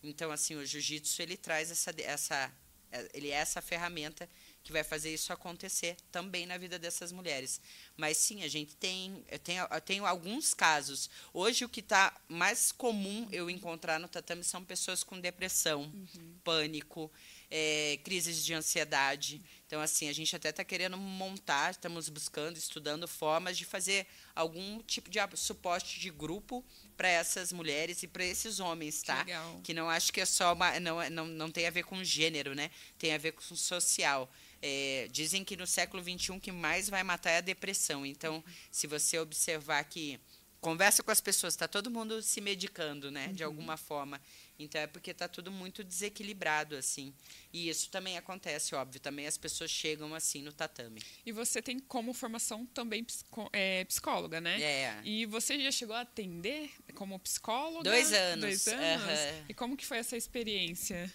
[0.01, 2.53] Então, assim, o jiu-jitsu ele traz essa, essa,
[2.91, 4.29] é, ele é essa ferramenta
[4.65, 7.62] que vai fazer isso acontecer também na vida dessas mulheres.
[7.95, 11.08] Mas sim, a gente tem, eu tenho, eu tenho alguns casos.
[11.32, 16.36] Hoje o que está mais comum eu encontrar no tatame são pessoas com depressão, uhum.
[16.43, 17.12] pânico,
[17.51, 19.39] é, crises de ansiedade.
[19.67, 24.82] Então, assim, a gente até está querendo montar, estamos buscando, estudando formas de fazer algum
[24.82, 26.65] tipo de suporte de grupo
[26.97, 29.19] para essas mulheres e para esses homens, tá?
[29.19, 29.60] Legal.
[29.63, 32.56] Que não acho que é só uma, não, não, não tem a ver com gênero,
[32.56, 32.71] né?
[32.97, 34.28] Tem a ver com social.
[34.62, 38.06] É, dizem que no século XXI o que mais vai matar é a depressão.
[38.06, 40.20] Então, se você observar que
[40.65, 43.50] conversa com as pessoas, está todo mundo se medicando, né, de uhum.
[43.50, 44.20] alguma forma.
[44.58, 47.13] Então é porque está tudo muito desequilibrado assim.
[47.54, 49.00] E isso também acontece, óbvio.
[49.00, 51.02] Também as pessoas chegam assim no tatame.
[51.26, 53.06] E você tem como formação também
[53.52, 54.60] é, psicóloga, né?
[54.60, 55.02] É.
[55.04, 57.84] E você já chegou a atender como psicóloga?
[57.84, 58.41] Dois anos.
[58.41, 59.20] Dois anos.
[59.20, 59.46] Uhum.
[59.50, 61.13] E como que foi essa experiência?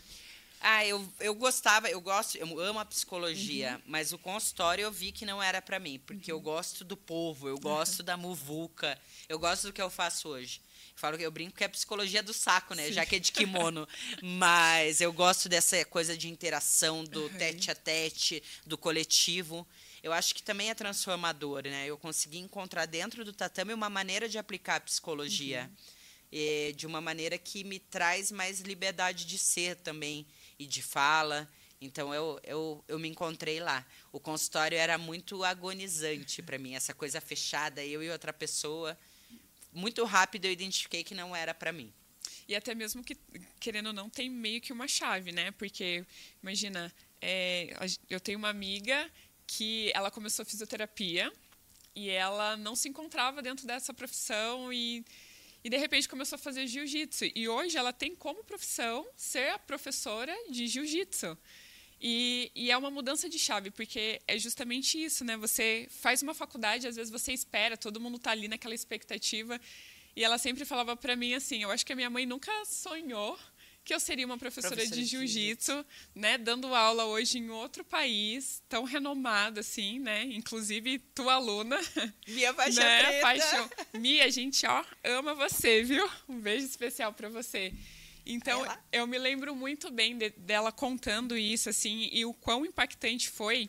[0.62, 3.83] Ah, eu, eu gostava, eu gosto, eu amo a psicologia, uhum.
[3.87, 6.38] mas o consultório eu vi que não era para mim, porque uhum.
[6.38, 8.05] eu gosto do povo, eu gosto uhum.
[8.05, 10.61] da muvuca, eu gosto do que eu faço hoje.
[10.92, 12.88] Eu falo que eu brinco que é psicologia do saco, né?
[12.88, 12.92] Sim.
[12.92, 13.88] Já que é de kimono.
[14.23, 19.66] mas eu gosto dessa coisa de interação, do tete a tete, do coletivo.
[20.03, 21.87] Eu acho que também é transformador, né?
[21.87, 25.70] Eu consegui encontrar dentro do tatame uma maneira de aplicar a psicologia.
[26.33, 30.25] Eh, de uma maneira que me traz mais liberdade de ser também
[30.61, 31.49] e de fala.
[31.81, 33.85] Então eu, eu, eu me encontrei lá.
[34.12, 38.96] O consultório era muito agonizante para mim, essa coisa fechada, eu e outra pessoa.
[39.73, 41.90] Muito rápido eu identifiquei que não era para mim.
[42.46, 43.16] E até mesmo que,
[43.59, 45.53] querendo ou não, tem meio que uma chave, né?
[45.53, 46.05] Porque,
[46.42, 46.92] imagina,
[47.23, 47.75] é,
[48.11, 49.11] eu tenho uma amiga
[49.46, 51.33] que ela começou fisioterapia
[51.94, 55.05] e ela não se encontrava dentro dessa profissão e
[55.62, 57.27] e de repente começou a fazer jiu-jitsu.
[57.35, 61.37] E hoje ela tem como profissão ser a professora de jiu-jitsu.
[62.01, 65.37] E, e, é uma mudança de chave, porque é justamente isso, né?
[65.37, 69.61] Você faz uma faculdade, às vezes você espera, todo mundo está ali naquela expectativa.
[70.16, 73.38] E ela sempre falava para mim assim: eu acho que a minha mãe nunca sonhou
[73.90, 78.62] que eu seria uma professora, professora de jiu-jitsu, né, dando aula hoje em outro país,
[78.68, 80.22] tão renomado assim, né?
[80.26, 81.76] Inclusive tua aluna.
[82.29, 83.03] Mia faixa né?
[83.03, 83.20] preta.
[83.20, 83.70] Paixão.
[83.94, 86.09] Mia, a gente, ó, ama você, viu?
[86.29, 87.72] Um beijo especial para você.
[88.24, 88.85] Então, Ela?
[88.92, 93.68] eu me lembro muito bem de, dela contando isso, assim, e o quão impactante foi,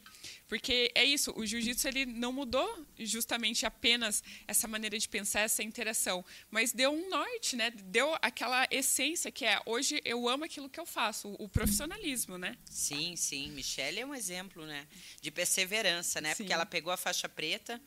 [0.52, 5.64] porque é isso, o jiu-jitsu ele não mudou justamente apenas essa maneira de pensar, essa
[5.64, 7.72] interação, mas deu um norte, né?
[7.72, 12.58] Deu aquela essência que é, hoje eu amo aquilo que eu faço, o, profissionalismo, né?
[12.66, 13.50] Sim, sim.
[13.52, 14.86] Michelle é um exemplo, né?
[15.22, 16.32] De perseverança, né?
[16.32, 16.44] Sim.
[16.44, 17.82] Porque ela pegou a faixa preta,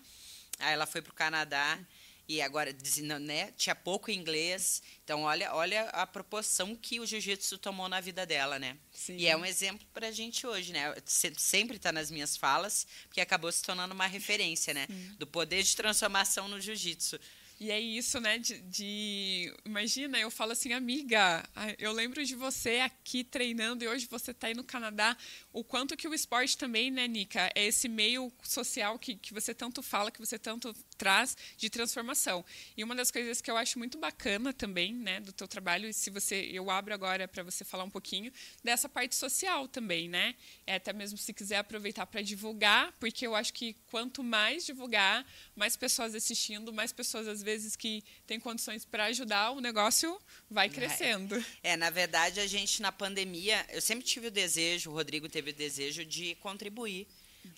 [0.59, 1.79] aí ela foi para o Canadá,
[2.29, 2.75] e agora
[3.21, 4.83] né, tinha pouco inglês.
[5.05, 8.77] Então, olha, olha a proporção que o jiu-jitsu tomou na vida dela, né?
[8.93, 9.17] Sim.
[9.17, 10.95] E é um exemplo para a gente hoje, né?
[11.05, 14.87] Sempre está nas minhas falas, porque acabou se tornando uma referência, né?
[14.87, 15.17] Sim.
[15.19, 17.19] Do poder de transformação no jiu-jitsu.
[17.61, 18.39] E é isso, né?
[18.39, 21.43] De, de, Imagina, eu falo assim, amiga,
[21.79, 25.17] eu lembro de você aqui treinando e hoje você está aí no Canadá.
[25.55, 27.49] O quanto que o esporte também, né, Nica?
[27.55, 32.45] É esse meio social que, que você tanto fala, que você tanto traz de transformação.
[32.77, 35.95] E uma das coisas que eu acho muito bacana também, né, do teu trabalho, e
[35.95, 38.33] se você, eu abro agora para você falar um pouquinho
[38.65, 40.35] dessa parte social também, né?
[40.67, 45.25] É até mesmo se quiser aproveitar para divulgar, porque eu acho que quanto mais divulgar,
[45.55, 50.69] mais pessoas assistindo, mais pessoas às vezes que têm condições para ajudar, o negócio vai
[50.69, 51.37] crescendo.
[51.63, 55.29] É, é, na verdade, a gente na pandemia, eu sempre tive o desejo, o Rodrigo
[55.29, 57.07] teve o desejo de contribuir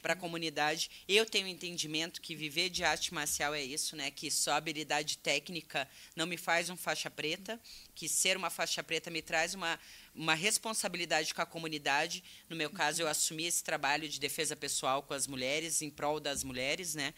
[0.03, 0.91] para a comunidade.
[1.09, 4.11] Eu tenho entendimento que viver de arte marcial é isso, né?
[4.11, 7.61] Que só habilidade técnica não me faz um faixa preta,
[7.95, 9.79] que ser uma faixa preta me traz uma,
[10.15, 12.23] uma responsabilidade com a comunidade.
[12.49, 16.21] No meu caso, eu assumi esse trabalho de defesa pessoal com as mulheres, em prol
[16.21, 17.15] das mulheres, né?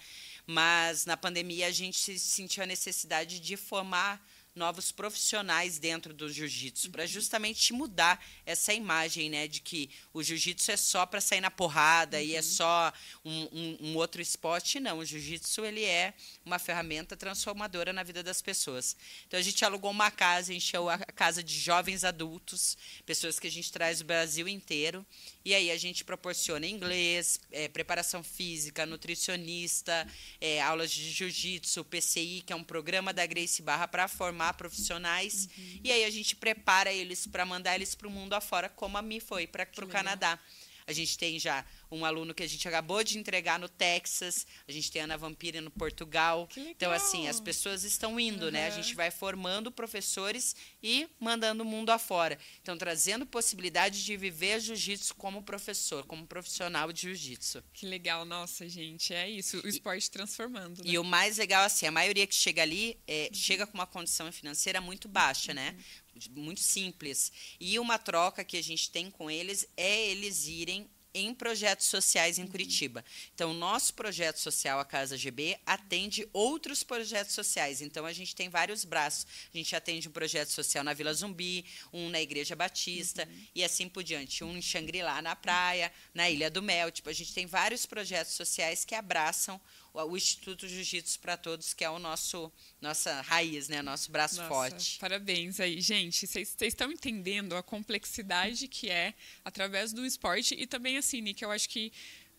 [0.47, 4.25] Mas na pandemia a gente sentiu a necessidade de formar
[4.59, 10.73] novos profissionais dentro do jiu-jitsu, para justamente mudar essa imagem, né, de que o jiu-jitsu
[10.73, 12.23] é só para sair na porrada uhum.
[12.23, 12.93] e é só
[13.25, 14.81] um, um, um outro esporte.
[14.81, 16.13] Não, o jiu-jitsu ele é
[16.45, 18.97] uma ferramenta transformadora na vida das pessoas.
[19.27, 23.51] Então a gente alugou uma casa, encheu a casa de jovens adultos, pessoas que a
[23.51, 25.07] gente traz do Brasil inteiro,
[25.45, 30.07] e aí a gente proporciona inglês, é, preparação física, nutricionista,
[30.41, 35.49] é, aulas de jiu-jitsu, PCI, que é um programa da Grace Barra para formar profissionais.
[35.57, 35.81] Uhum.
[35.85, 39.03] E aí a gente prepara eles para mandar eles para o mundo afora, como a
[39.03, 40.39] mim foi para o Canadá.
[40.87, 44.73] A gente tem já um aluno que a gente acabou de entregar no Texas, a
[44.73, 46.49] gente tem Ana Vampira no Portugal.
[46.57, 48.51] Então, assim, as pessoas estão indo, uhum.
[48.51, 48.67] né?
[48.67, 52.39] A gente vai formando professores e mandando o mundo afora.
[52.63, 57.63] Então, trazendo possibilidade de viver jiu-jitsu como professor, como profissional de jiu-jitsu.
[57.73, 59.15] Que legal, nossa, gente.
[59.15, 60.85] É isso, o esporte transformando.
[60.85, 60.91] Né?
[60.91, 63.35] E o mais legal, assim, a maioria que chega ali é, uhum.
[63.35, 65.77] chega com uma condição financeira muito baixa, né?
[66.15, 66.43] Uhum.
[66.43, 67.33] Muito simples.
[67.61, 72.39] E uma troca que a gente tem com eles é eles irem em projetos sociais
[72.39, 73.05] em Curitiba.
[73.35, 77.81] Então, nosso projeto social, a Casa GB, atende outros projetos sociais.
[77.81, 79.27] Então, a gente tem vários braços.
[79.53, 83.47] A gente atende um projeto social na Vila Zumbi, um na Igreja Batista uhum.
[83.55, 84.45] e assim por diante.
[84.45, 86.91] Um em Xangri-Lá, na praia, na Ilha do Mel.
[86.91, 89.61] Tipo, a gente tem vários projetos sociais que abraçam
[90.05, 94.49] o Instituto Jiu-Jitsu para Todos, que é o nosso nossa raiz, né, nosso braço Nossa,
[94.49, 94.99] forte.
[94.99, 96.27] Parabéns aí, gente.
[96.27, 101.51] Vocês estão entendendo a complexidade que é através do esporte e também assim, Nick, eu
[101.51, 101.93] acho que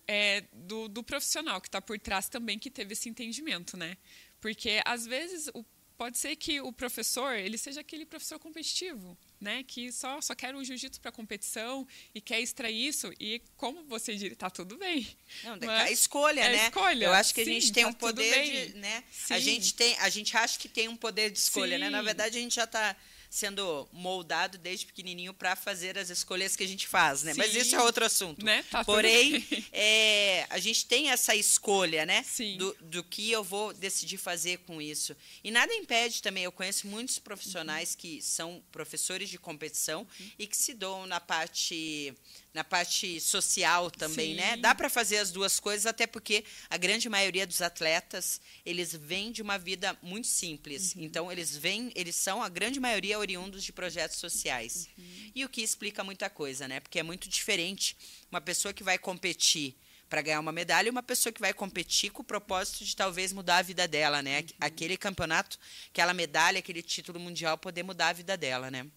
[0.07, 3.97] é do, do profissional que está por trás também que teve esse entendimento, né?
[4.41, 5.63] Porque às vezes o,
[5.97, 10.53] pode ser que o professor ele seja aquele professor competitivo né, que só, só quer
[10.55, 13.11] o jiu-jitsu para competição e quer extrair isso.
[13.19, 15.07] E como você diz, tá tudo bem.
[15.43, 16.65] Não, mas a escolha, é né?
[16.67, 17.05] Escolha.
[17.05, 19.03] Eu acho que Sim, a gente tem tá um poder de, né?
[19.29, 21.83] A gente tem, a gente acha que tem um poder de escolha, Sim.
[21.83, 21.89] né?
[21.89, 22.95] Na verdade, a gente já está
[23.29, 27.33] sendo moldado desde pequenininho para fazer as escolhas que a gente faz, né?
[27.33, 27.39] Sim.
[27.39, 28.43] Mas isso é outro assunto.
[28.43, 28.63] Né?
[28.71, 32.25] Tá Porém, é, a gente tem essa escolha, né?
[32.57, 35.15] Do, do que eu vou decidir fazer com isso.
[35.43, 37.97] E nada impede também, eu conheço muitos profissionais uhum.
[37.97, 40.31] que são professores de competição uhum.
[40.39, 42.13] e que se dão na parte
[42.53, 44.41] na parte social também, né?
[44.41, 44.55] Sim.
[44.55, 44.57] né?
[44.57, 49.31] Dá para fazer as duas coisas, até porque a grande maioria dos atletas, eles vêm
[49.31, 50.95] de uma vida muito simples.
[50.95, 51.03] Uhum.
[51.03, 54.89] Então, eles vêm, eles são, a grande maioria, oriundos de projetos sociais.
[54.97, 55.31] Uhum.
[55.35, 56.79] E o que explica muita coisa, né?
[56.79, 57.95] Porque é muito diferente
[58.31, 59.75] uma pessoa que vai competir
[60.09, 63.31] para ganhar uma medalha e uma pessoa que vai competir com o propósito de talvez
[63.31, 64.39] mudar a vida dela, né?
[64.39, 64.47] Uhum.
[64.59, 65.59] Aquele campeonato,
[65.91, 68.87] aquela medalha, aquele título mundial poder mudar a vida dela, né?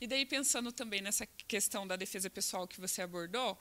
[0.00, 3.60] E daí, pensando também nessa questão da defesa pessoal que você abordou,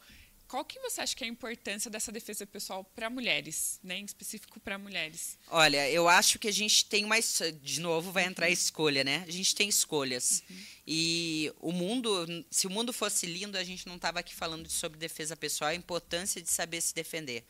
[0.50, 4.06] qual que você acha que é a importância dessa defesa pessoal para mulheres, né, em
[4.06, 5.38] específico para mulheres?
[5.48, 9.24] Olha, eu acho que a gente tem mais, de novo vai entrar a escolha, né?
[9.28, 10.42] A gente tem escolhas.
[10.50, 10.58] Uhum.
[10.88, 14.98] E o mundo, se o mundo fosse lindo, a gente não estava aqui falando sobre
[14.98, 17.46] defesa pessoal, a importância de saber se defender.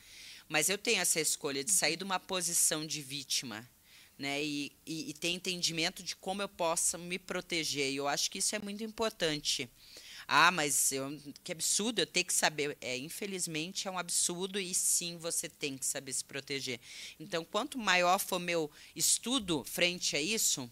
[0.49, 3.65] Mas eu tenho essa escolha de sair de uma posição de vítima
[4.19, 4.43] né?
[4.43, 7.89] E, e, e, ter entendimento de como eu possa me proteger.
[7.91, 9.69] E eu acho que isso é muito importante.
[10.27, 12.77] Ah, mas eu, que absurdo, eu ter que saber.
[12.81, 16.79] É, infelizmente é um absurdo e sim você tem que saber se proteger.
[17.19, 20.69] Então, quanto maior for meu estudo frente a isso,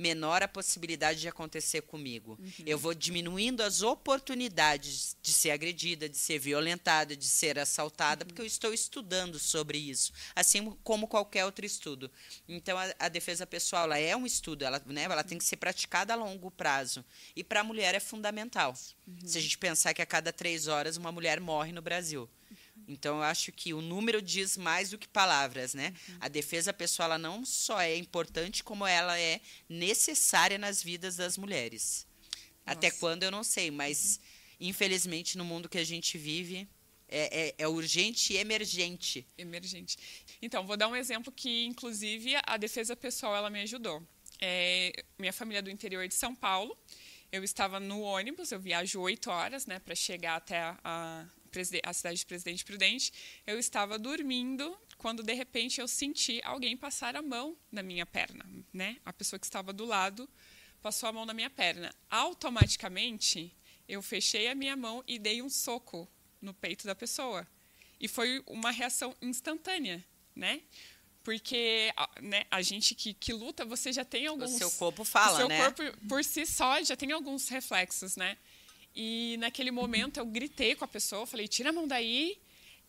[0.00, 2.38] menor a possibilidade de acontecer comigo.
[2.40, 2.64] Uhum.
[2.64, 8.28] Eu vou diminuindo as oportunidades de ser agredida, de ser violentada, de ser assaltada, uhum.
[8.28, 12.10] porque eu estou estudando sobre isso, assim como qualquer outro estudo.
[12.48, 15.56] Então, a, a defesa pessoal ela é um estudo, ela, né, ela tem que ser
[15.56, 17.04] praticada a longo prazo.
[17.36, 18.74] E para a mulher é fundamental.
[19.06, 19.28] Uhum.
[19.28, 22.28] Se a gente pensar que a cada três horas uma mulher morre no Brasil.
[22.86, 25.94] Então, eu acho que o número diz mais do que palavras, né?
[26.08, 26.16] Uhum.
[26.20, 31.38] A defesa pessoal ela não só é importante, como ela é necessária nas vidas das
[31.38, 32.06] mulheres.
[32.66, 32.78] Nossa.
[32.78, 34.18] Até quando eu não sei, mas
[34.60, 34.68] uhum.
[34.68, 36.68] infelizmente no mundo que a gente vive
[37.10, 39.26] é, é, é, urgente e emergente.
[39.36, 39.98] Emergente.
[40.40, 44.00] Então, vou dar um exemplo que, inclusive, a defesa pessoal ela me ajudou.
[44.40, 46.76] É, minha família é do interior de São Paulo.
[47.32, 51.26] Eu estava no ônibus, eu viajo oito horas, né, para chegar até a,
[51.84, 53.12] a, cidade de Presidente Prudente,
[53.46, 58.44] eu estava dormindo quando de repente eu senti alguém passar a mão na minha perna,
[58.72, 58.98] né?
[59.04, 60.28] A pessoa que estava do lado
[60.82, 61.94] passou a mão na minha perna.
[62.08, 63.56] Automaticamente,
[63.88, 66.08] eu fechei a minha mão e dei um soco
[66.40, 67.46] no peito da pessoa.
[67.98, 70.62] E foi uma reação instantânea, né?
[71.22, 74.54] Porque né, a gente que, que luta, você já tem alguns.
[74.54, 75.58] O seu corpo fala, o seu né?
[75.58, 78.38] corpo, por si só, já tem alguns reflexos, né?
[78.94, 82.38] E naquele momento eu gritei com a pessoa, falei, tira a mão daí.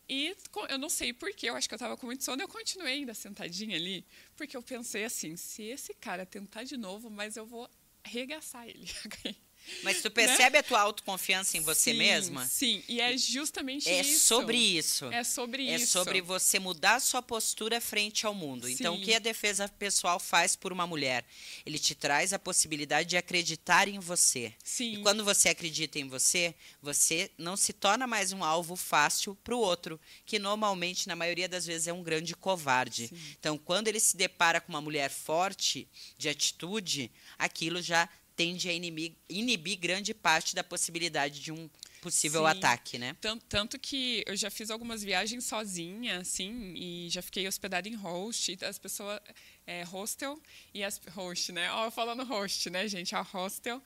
[0.08, 0.36] E
[0.68, 3.14] eu não sei porquê, eu acho que eu estava com muito sono, eu continuei ainda
[3.14, 4.04] sentadinha ali,
[4.36, 7.70] porque eu pensei assim, se esse cara tentar de novo, mas eu vou
[8.04, 8.90] arregaçar ele.
[9.82, 10.58] Mas tu percebe né?
[10.58, 12.46] a tua autoconfiança em você sim, mesma?
[12.46, 14.10] Sim, e é justamente é isso.
[14.10, 15.06] É sobre isso.
[15.06, 15.84] É sobre é isso.
[15.84, 18.66] É sobre você mudar a sua postura frente ao mundo.
[18.66, 18.72] Sim.
[18.72, 21.24] Então, o que a defesa pessoal faz por uma mulher?
[21.64, 24.52] Ele te traz a possibilidade de acreditar em você.
[24.62, 24.94] Sim.
[24.94, 29.54] E quando você acredita em você, você não se torna mais um alvo fácil para
[29.54, 33.08] o outro, que normalmente, na maioria das vezes, é um grande covarde.
[33.08, 33.16] Sim.
[33.38, 38.72] Então, quando ele se depara com uma mulher forte, de atitude, aquilo já tende a
[38.72, 41.68] inibir, inibir grande parte da possibilidade de um
[42.00, 42.46] possível Sim.
[42.48, 43.16] ataque, né?
[43.20, 47.94] Tanto, tanto, que eu já fiz algumas viagens sozinha, assim, e já fiquei hospedada em
[47.94, 49.20] host, as pessoas
[49.66, 50.40] é, hostel
[50.74, 51.70] e as host, né?
[51.70, 53.14] Ó, falando host, né, gente?
[53.14, 53.80] A hostel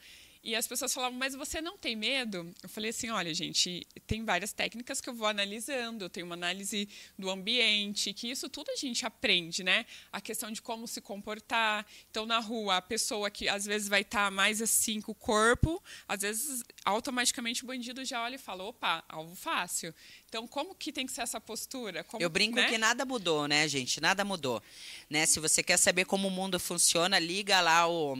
[0.46, 2.54] e as pessoas falavam, mas você não tem medo?
[2.62, 6.88] Eu falei assim, olha, gente, tem várias técnicas que eu vou analisando, tem uma análise
[7.18, 9.84] do ambiente, que isso tudo a gente aprende, né?
[10.12, 11.84] A questão de como se comportar.
[12.08, 15.82] Então, na rua, a pessoa que às vezes vai estar mais assim com o corpo,
[16.06, 19.92] às vezes automaticamente o bandido já olha e fala, opa, alvo fácil.
[20.28, 22.04] Então, como que tem que ser essa postura?
[22.04, 22.68] Como, eu brinco né?
[22.68, 24.00] que nada mudou, né, gente?
[24.00, 24.62] Nada mudou.
[25.10, 25.26] Né?
[25.26, 28.16] Se você quer saber como o mundo funciona, liga lá o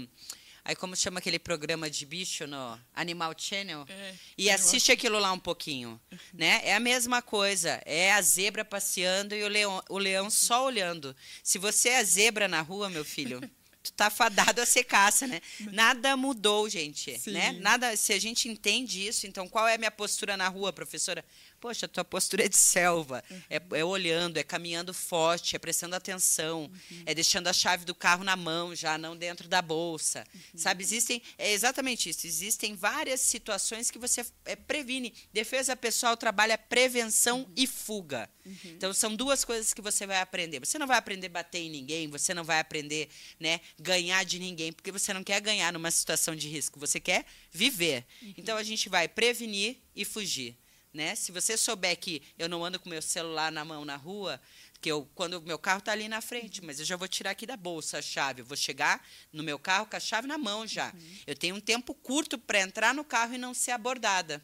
[0.67, 3.87] Aí como chama aquele programa de bicho no Animal Channel?
[3.89, 6.01] É, e assiste aquilo lá um pouquinho,
[6.35, 6.61] né?
[6.65, 11.15] É a mesma coisa, é a zebra passeando e o leão, o leão só olhando.
[11.41, 13.41] Se você é zebra na rua, meu filho,
[13.81, 15.41] tu tá fadado a ser caça, né?
[15.71, 17.31] Nada mudou, gente, Sim.
[17.31, 17.53] né?
[17.61, 21.25] Nada, se a gente entende isso, então qual é a minha postura na rua, professora?
[21.61, 23.43] Poxa, a tua postura é de selva, uhum.
[23.51, 27.03] é, é, olhando, é caminhando forte, é prestando atenção, uhum.
[27.07, 30.25] é deixando a chave do carro na mão, já não dentro da bolsa.
[30.35, 30.41] Uhum.
[30.55, 35.15] Sabe, existem, é exatamente isso, existem várias situações que você é, previne.
[35.33, 37.53] Defesa pessoal trabalha prevenção uhum.
[37.57, 38.29] e fuga.
[38.45, 38.55] Uhum.
[38.65, 40.61] Então, são duas coisas que você vai aprender.
[40.61, 43.09] Você não vai aprender a bater em ninguém, você não vai aprender
[43.41, 47.25] né, ganhar de ninguém, porque você não quer ganhar numa situação de risco, você quer
[47.51, 48.05] viver.
[48.23, 48.35] Uhum.
[48.37, 50.57] Então, a gente vai prevenir e fugir.
[50.97, 51.15] Né?
[51.15, 54.41] Se você souber que eu não ando com meu celular na mão na rua,
[54.81, 57.33] que eu quando o meu carro está ali na frente, mas eu já vou tirar
[57.33, 60.39] aqui da bolsa a chave, eu vou chegar no meu carro com a chave na
[60.39, 60.87] mão já.
[60.95, 61.19] Uhum.
[61.27, 64.43] Eu tenho um tempo curto para entrar no carro e não ser abordada.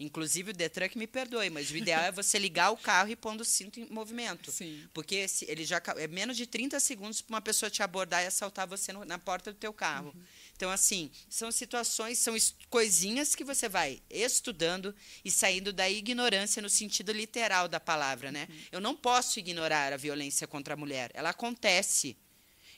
[0.00, 3.16] Inclusive o Detran que me perdoe, mas o ideal é você ligar o carro e
[3.16, 4.50] pondo o cinto em movimento.
[4.50, 4.88] Sim.
[4.94, 8.66] Porque ele já é menos de 30 segundos para uma pessoa te abordar e assaltar
[8.66, 10.12] você no, na porta do teu carro.
[10.14, 10.22] Uhum.
[10.56, 12.34] Então, assim, são situações, são
[12.70, 18.46] coisinhas que você vai estudando e saindo da ignorância no sentido literal da palavra, né?
[18.48, 18.56] Uhum.
[18.72, 21.10] Eu não posso ignorar a violência contra a mulher.
[21.12, 22.16] Ela acontece.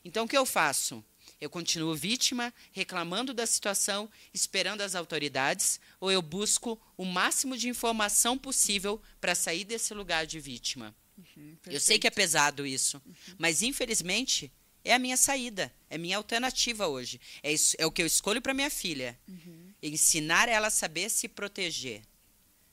[0.04, 1.04] Então, o que eu faço?
[1.42, 7.68] Eu continuo vítima, reclamando da situação, esperando as autoridades, ou eu busco o máximo de
[7.68, 10.94] informação possível para sair desse lugar de vítima?
[11.18, 13.34] Uhum, eu sei que é pesado isso, uhum.
[13.38, 14.52] mas infelizmente
[14.84, 17.20] é a minha saída, é minha alternativa hoje.
[17.42, 19.18] É, isso, é o que eu escolho para minha filha.
[19.26, 19.74] Uhum.
[19.82, 22.02] Ensinar ela a saber se proteger.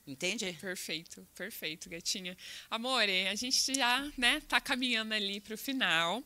[0.09, 0.57] Entende?
[0.59, 2.36] Perfeito, perfeito, gatinha.
[2.67, 6.24] Amore, a gente já né, tá caminhando ali para o final.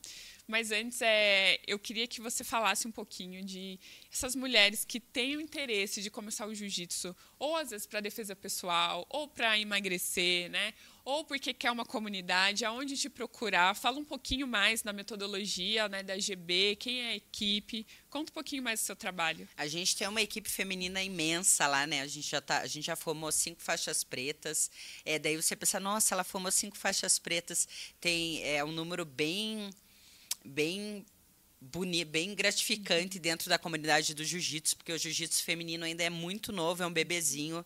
[0.47, 3.79] Mas antes, é, eu queria que você falasse um pouquinho de
[4.11, 8.35] essas mulheres que têm o interesse de começar o jiu-jitsu, ou às vezes para defesa
[8.35, 10.73] pessoal, ou para emagrecer, né?
[11.05, 13.75] ou porque quer uma comunidade, aonde te procurar.
[13.75, 17.85] Fala um pouquinho mais da metodologia né, da GB, quem é a equipe.
[18.09, 19.47] Conta um pouquinho mais do seu trabalho.
[19.57, 22.01] A gente tem uma equipe feminina imensa lá, né?
[22.01, 24.71] A gente já, tá, a gente já formou cinco faixas pretas.
[25.03, 27.67] É, daí você pensa, nossa, ela formou cinco faixas pretas.
[27.99, 29.69] Tem é, um número bem
[30.43, 31.05] bem
[32.05, 36.83] bem gratificante dentro da comunidade do jiu-jitsu, porque o jiu-jitsu feminino ainda é muito novo,
[36.83, 37.65] é um bebezinho.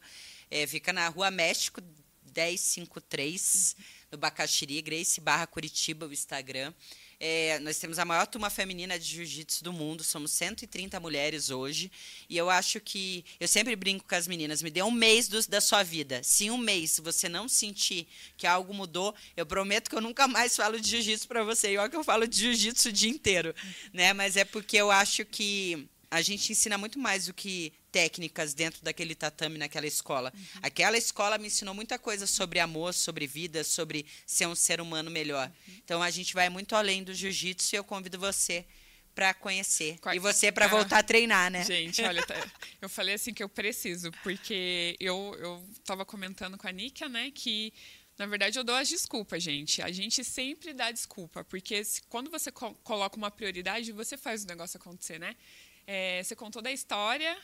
[0.51, 1.81] É, fica na Rua México
[2.35, 3.75] 1053,
[4.11, 6.73] no Bacaxiri, Grace barra Curitiba, o Instagram.
[7.19, 11.91] É, nós temos a maior turma feminina de jiu-jitsu do mundo, somos 130 mulheres hoje.
[12.29, 13.25] E eu acho que.
[13.39, 16.21] Eu sempre brinco com as meninas: me dê um mês do, da sua vida.
[16.23, 18.07] Se um mês você não sentir
[18.37, 21.71] que algo mudou, eu prometo que eu nunca mais falo de jiu-jitsu para você.
[21.71, 23.55] E olha que eu falo de jiu-jitsu o dia inteiro.
[23.91, 24.13] Né?
[24.13, 28.83] Mas é porque eu acho que a gente ensina muito mais do que técnicas dentro
[28.83, 30.31] daquele tatame naquela escola.
[30.33, 30.59] Uhum.
[30.61, 35.11] Aquela escola me ensinou muita coisa sobre amor, sobre vida, sobre ser um ser humano
[35.11, 35.47] melhor.
[35.47, 35.73] Uhum.
[35.83, 38.65] Então a gente vai muito além do jiu-jitsu e eu convido você
[39.13, 39.97] para conhecer.
[40.13, 41.63] E você para ah, voltar a treinar, né?
[41.65, 42.35] Gente, olha, tá,
[42.79, 47.31] eu falei assim que eu preciso, porque eu eu estava comentando com a Níkia, né,
[47.33, 47.73] que
[48.17, 49.79] na verdade, eu dou as desculpas, gente.
[49.81, 54.43] A gente sempre dá desculpa, porque se, quando você co coloca uma prioridade, você faz
[54.43, 55.35] o negócio acontecer, né?
[55.87, 57.37] É, você contou da história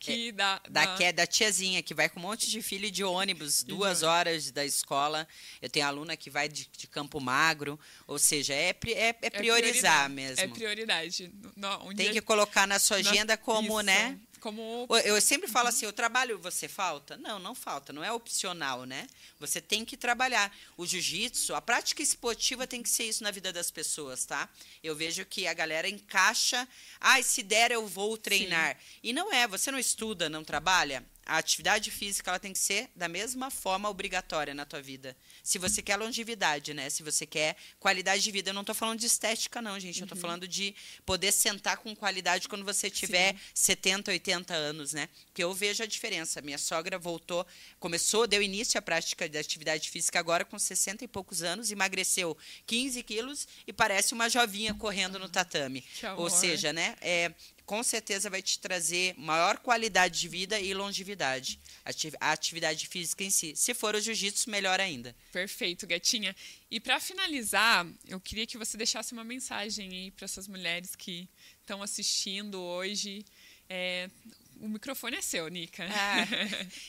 [0.00, 0.84] que é, da, da...
[0.84, 4.02] da, que é da tiazinha que vai com um monte de filho de ônibus, duas
[4.02, 4.08] uhum.
[4.08, 5.26] horas da escola.
[5.62, 10.10] Eu tenho aluna que vai de, de Campo Magro, ou seja, é, é, é priorizar
[10.10, 10.44] mesmo.
[10.44, 11.32] É prioridade.
[11.56, 12.12] Um Tem dia...
[12.14, 13.86] que colocar na sua agenda como, Isso.
[13.86, 14.18] né?
[14.44, 14.86] Como...
[15.06, 17.16] Eu sempre falo assim, o trabalho você falta?
[17.16, 19.06] Não, não falta, não é opcional, né?
[19.40, 20.54] Você tem que trabalhar.
[20.76, 24.46] O jiu-jitsu, a prática esportiva tem que ser isso na vida das pessoas, tá?
[24.82, 26.68] Eu vejo que a galera encaixa,
[27.00, 28.76] ah, se der eu vou treinar.
[28.76, 28.98] Sim.
[29.04, 31.02] E não é, você não estuda, não trabalha?
[31.26, 35.16] A atividade física ela tem que ser da mesma forma obrigatória na tua vida.
[35.42, 36.90] Se você quer longevidade, né?
[36.90, 38.50] Se você quer qualidade de vida.
[38.50, 40.00] Eu não estou falando de estética, não, gente.
[40.00, 40.22] Eu estou uhum.
[40.22, 43.38] falando de poder sentar com qualidade quando você tiver Sim.
[43.54, 45.08] 70, 80 anos, né?
[45.26, 46.42] Porque eu vejo a diferença.
[46.42, 47.46] Minha sogra voltou,
[47.78, 52.36] começou, deu início à prática de atividade física agora com 60 e poucos anos, emagreceu
[52.66, 55.84] 15 quilos e parece uma jovinha correndo no tatame.
[56.16, 56.96] Ou seja, né?
[57.00, 57.32] É,
[57.66, 61.58] com certeza vai te trazer maior qualidade de vida e longevidade.
[62.20, 63.54] A atividade física em si.
[63.56, 65.14] Se for o jiu-jitsu, melhor ainda.
[65.32, 66.34] Perfeito, gatinha.
[66.70, 71.28] E para finalizar, eu queria que você deixasse uma mensagem aí para essas mulheres que
[71.60, 73.24] estão assistindo hoje.
[73.68, 74.10] É,
[74.60, 75.86] o microfone é seu, Nica.
[75.90, 76.26] Ah,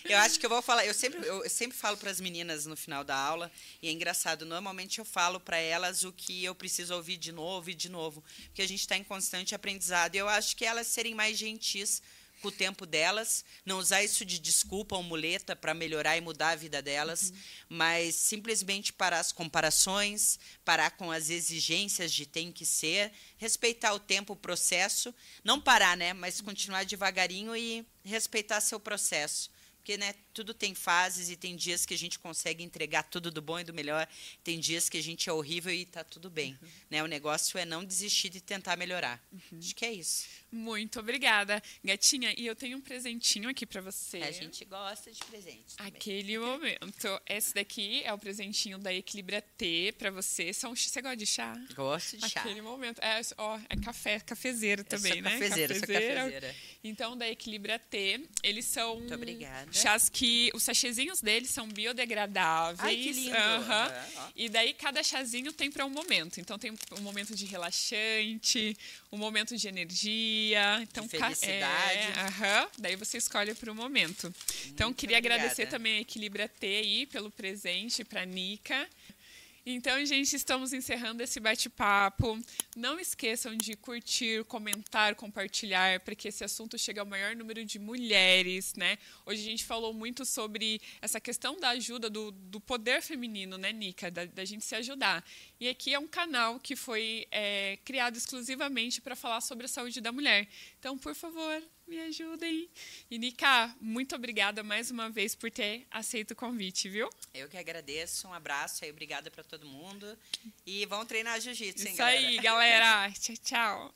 [0.06, 0.86] eu acho que eu vou falar.
[0.86, 3.52] Eu sempre, eu sempre falo para as meninas no final da aula,
[3.82, 7.70] e é engraçado, normalmente eu falo para elas o que eu preciso ouvir de novo
[7.70, 10.16] e de novo, porque a gente está em constante aprendizado.
[10.16, 12.02] E eu acho que elas serem mais gentis
[12.46, 16.50] com o tempo delas, não usar isso de desculpa ou muleta para melhorar e mudar
[16.50, 17.38] a vida delas, uhum.
[17.70, 24.00] mas simplesmente parar as comparações, parar com as exigências de tem que ser, respeitar o
[24.00, 25.12] tempo, o processo,
[25.44, 29.50] não parar, né, mas continuar devagarinho e respeitar seu processo.
[29.86, 33.40] Porque né, tudo tem fases e tem dias que a gente consegue entregar tudo do
[33.40, 34.08] bom e do melhor,
[34.44, 36.58] tem dias que a gente é horrível e está tudo bem.
[36.60, 36.70] Uhum.
[36.90, 37.04] Né?
[37.04, 39.24] O negócio é não desistir de tentar melhorar.
[39.32, 39.60] Uhum.
[39.60, 40.26] Acho que é isso.
[40.52, 42.34] Muito obrigada, gatinha.
[42.36, 44.18] E eu tenho um presentinho aqui para você.
[44.24, 45.76] A gente gosta de presentes.
[45.78, 47.22] Aquele momento.
[47.30, 50.52] Esse daqui é o presentinho da Equilibra T para você.
[50.52, 51.54] São, você gosta de chá?
[51.76, 52.40] Gosto de chá.
[52.40, 53.00] Aquele momento.
[53.04, 55.32] É, ó, é café, cafezeiro também, né?
[55.32, 56.16] Cafezeira, cafezeira.
[56.16, 56.56] cafezeira.
[56.88, 59.74] Então, da Equilibra T, eles são Muito obrigada.
[59.74, 62.80] chás que os sachezinhos deles são biodegradáveis.
[62.80, 63.36] Ai, que lindo.
[63.36, 64.30] Uhum.
[64.36, 66.40] E daí cada chazinho tem para um momento.
[66.40, 68.78] Então tem um momento de relaxante,
[69.12, 72.00] um momento de energia, então de felicidade.
[72.44, 74.28] É, daí você escolhe para o momento.
[74.28, 75.42] Então, Muito então queria obrigada.
[75.42, 78.88] agradecer também a Equilibra T aí pelo presente para Nica.
[79.68, 82.40] Então, gente, estamos encerrando esse bate-papo.
[82.76, 87.80] Não esqueçam de curtir, comentar, compartilhar, para que esse assunto chegue ao maior número de
[87.80, 89.00] mulheres, né?
[89.26, 93.72] Hoje a gente falou muito sobre essa questão da ajuda, do, do poder feminino, né,
[93.72, 94.12] Nica?
[94.12, 95.26] Da, da, gente se ajudar.
[95.60, 100.02] E aqui é um canal que foi é, criado exclusivamente para falar sobre a saúde
[100.02, 100.48] da mulher.
[100.80, 102.70] Então, por favor, me ajudem.
[103.10, 107.10] E, Nica, muito obrigada mais uma vez por ter aceito o convite, viu?
[107.34, 108.28] Eu que agradeço.
[108.28, 110.18] Um abraço aí, obrigada para todo mundo.
[110.66, 112.28] E vamos treinar jiu-jitsu, hein, Isso galera?
[112.28, 113.12] aí, galera.
[113.14, 113.94] tchau, tchau.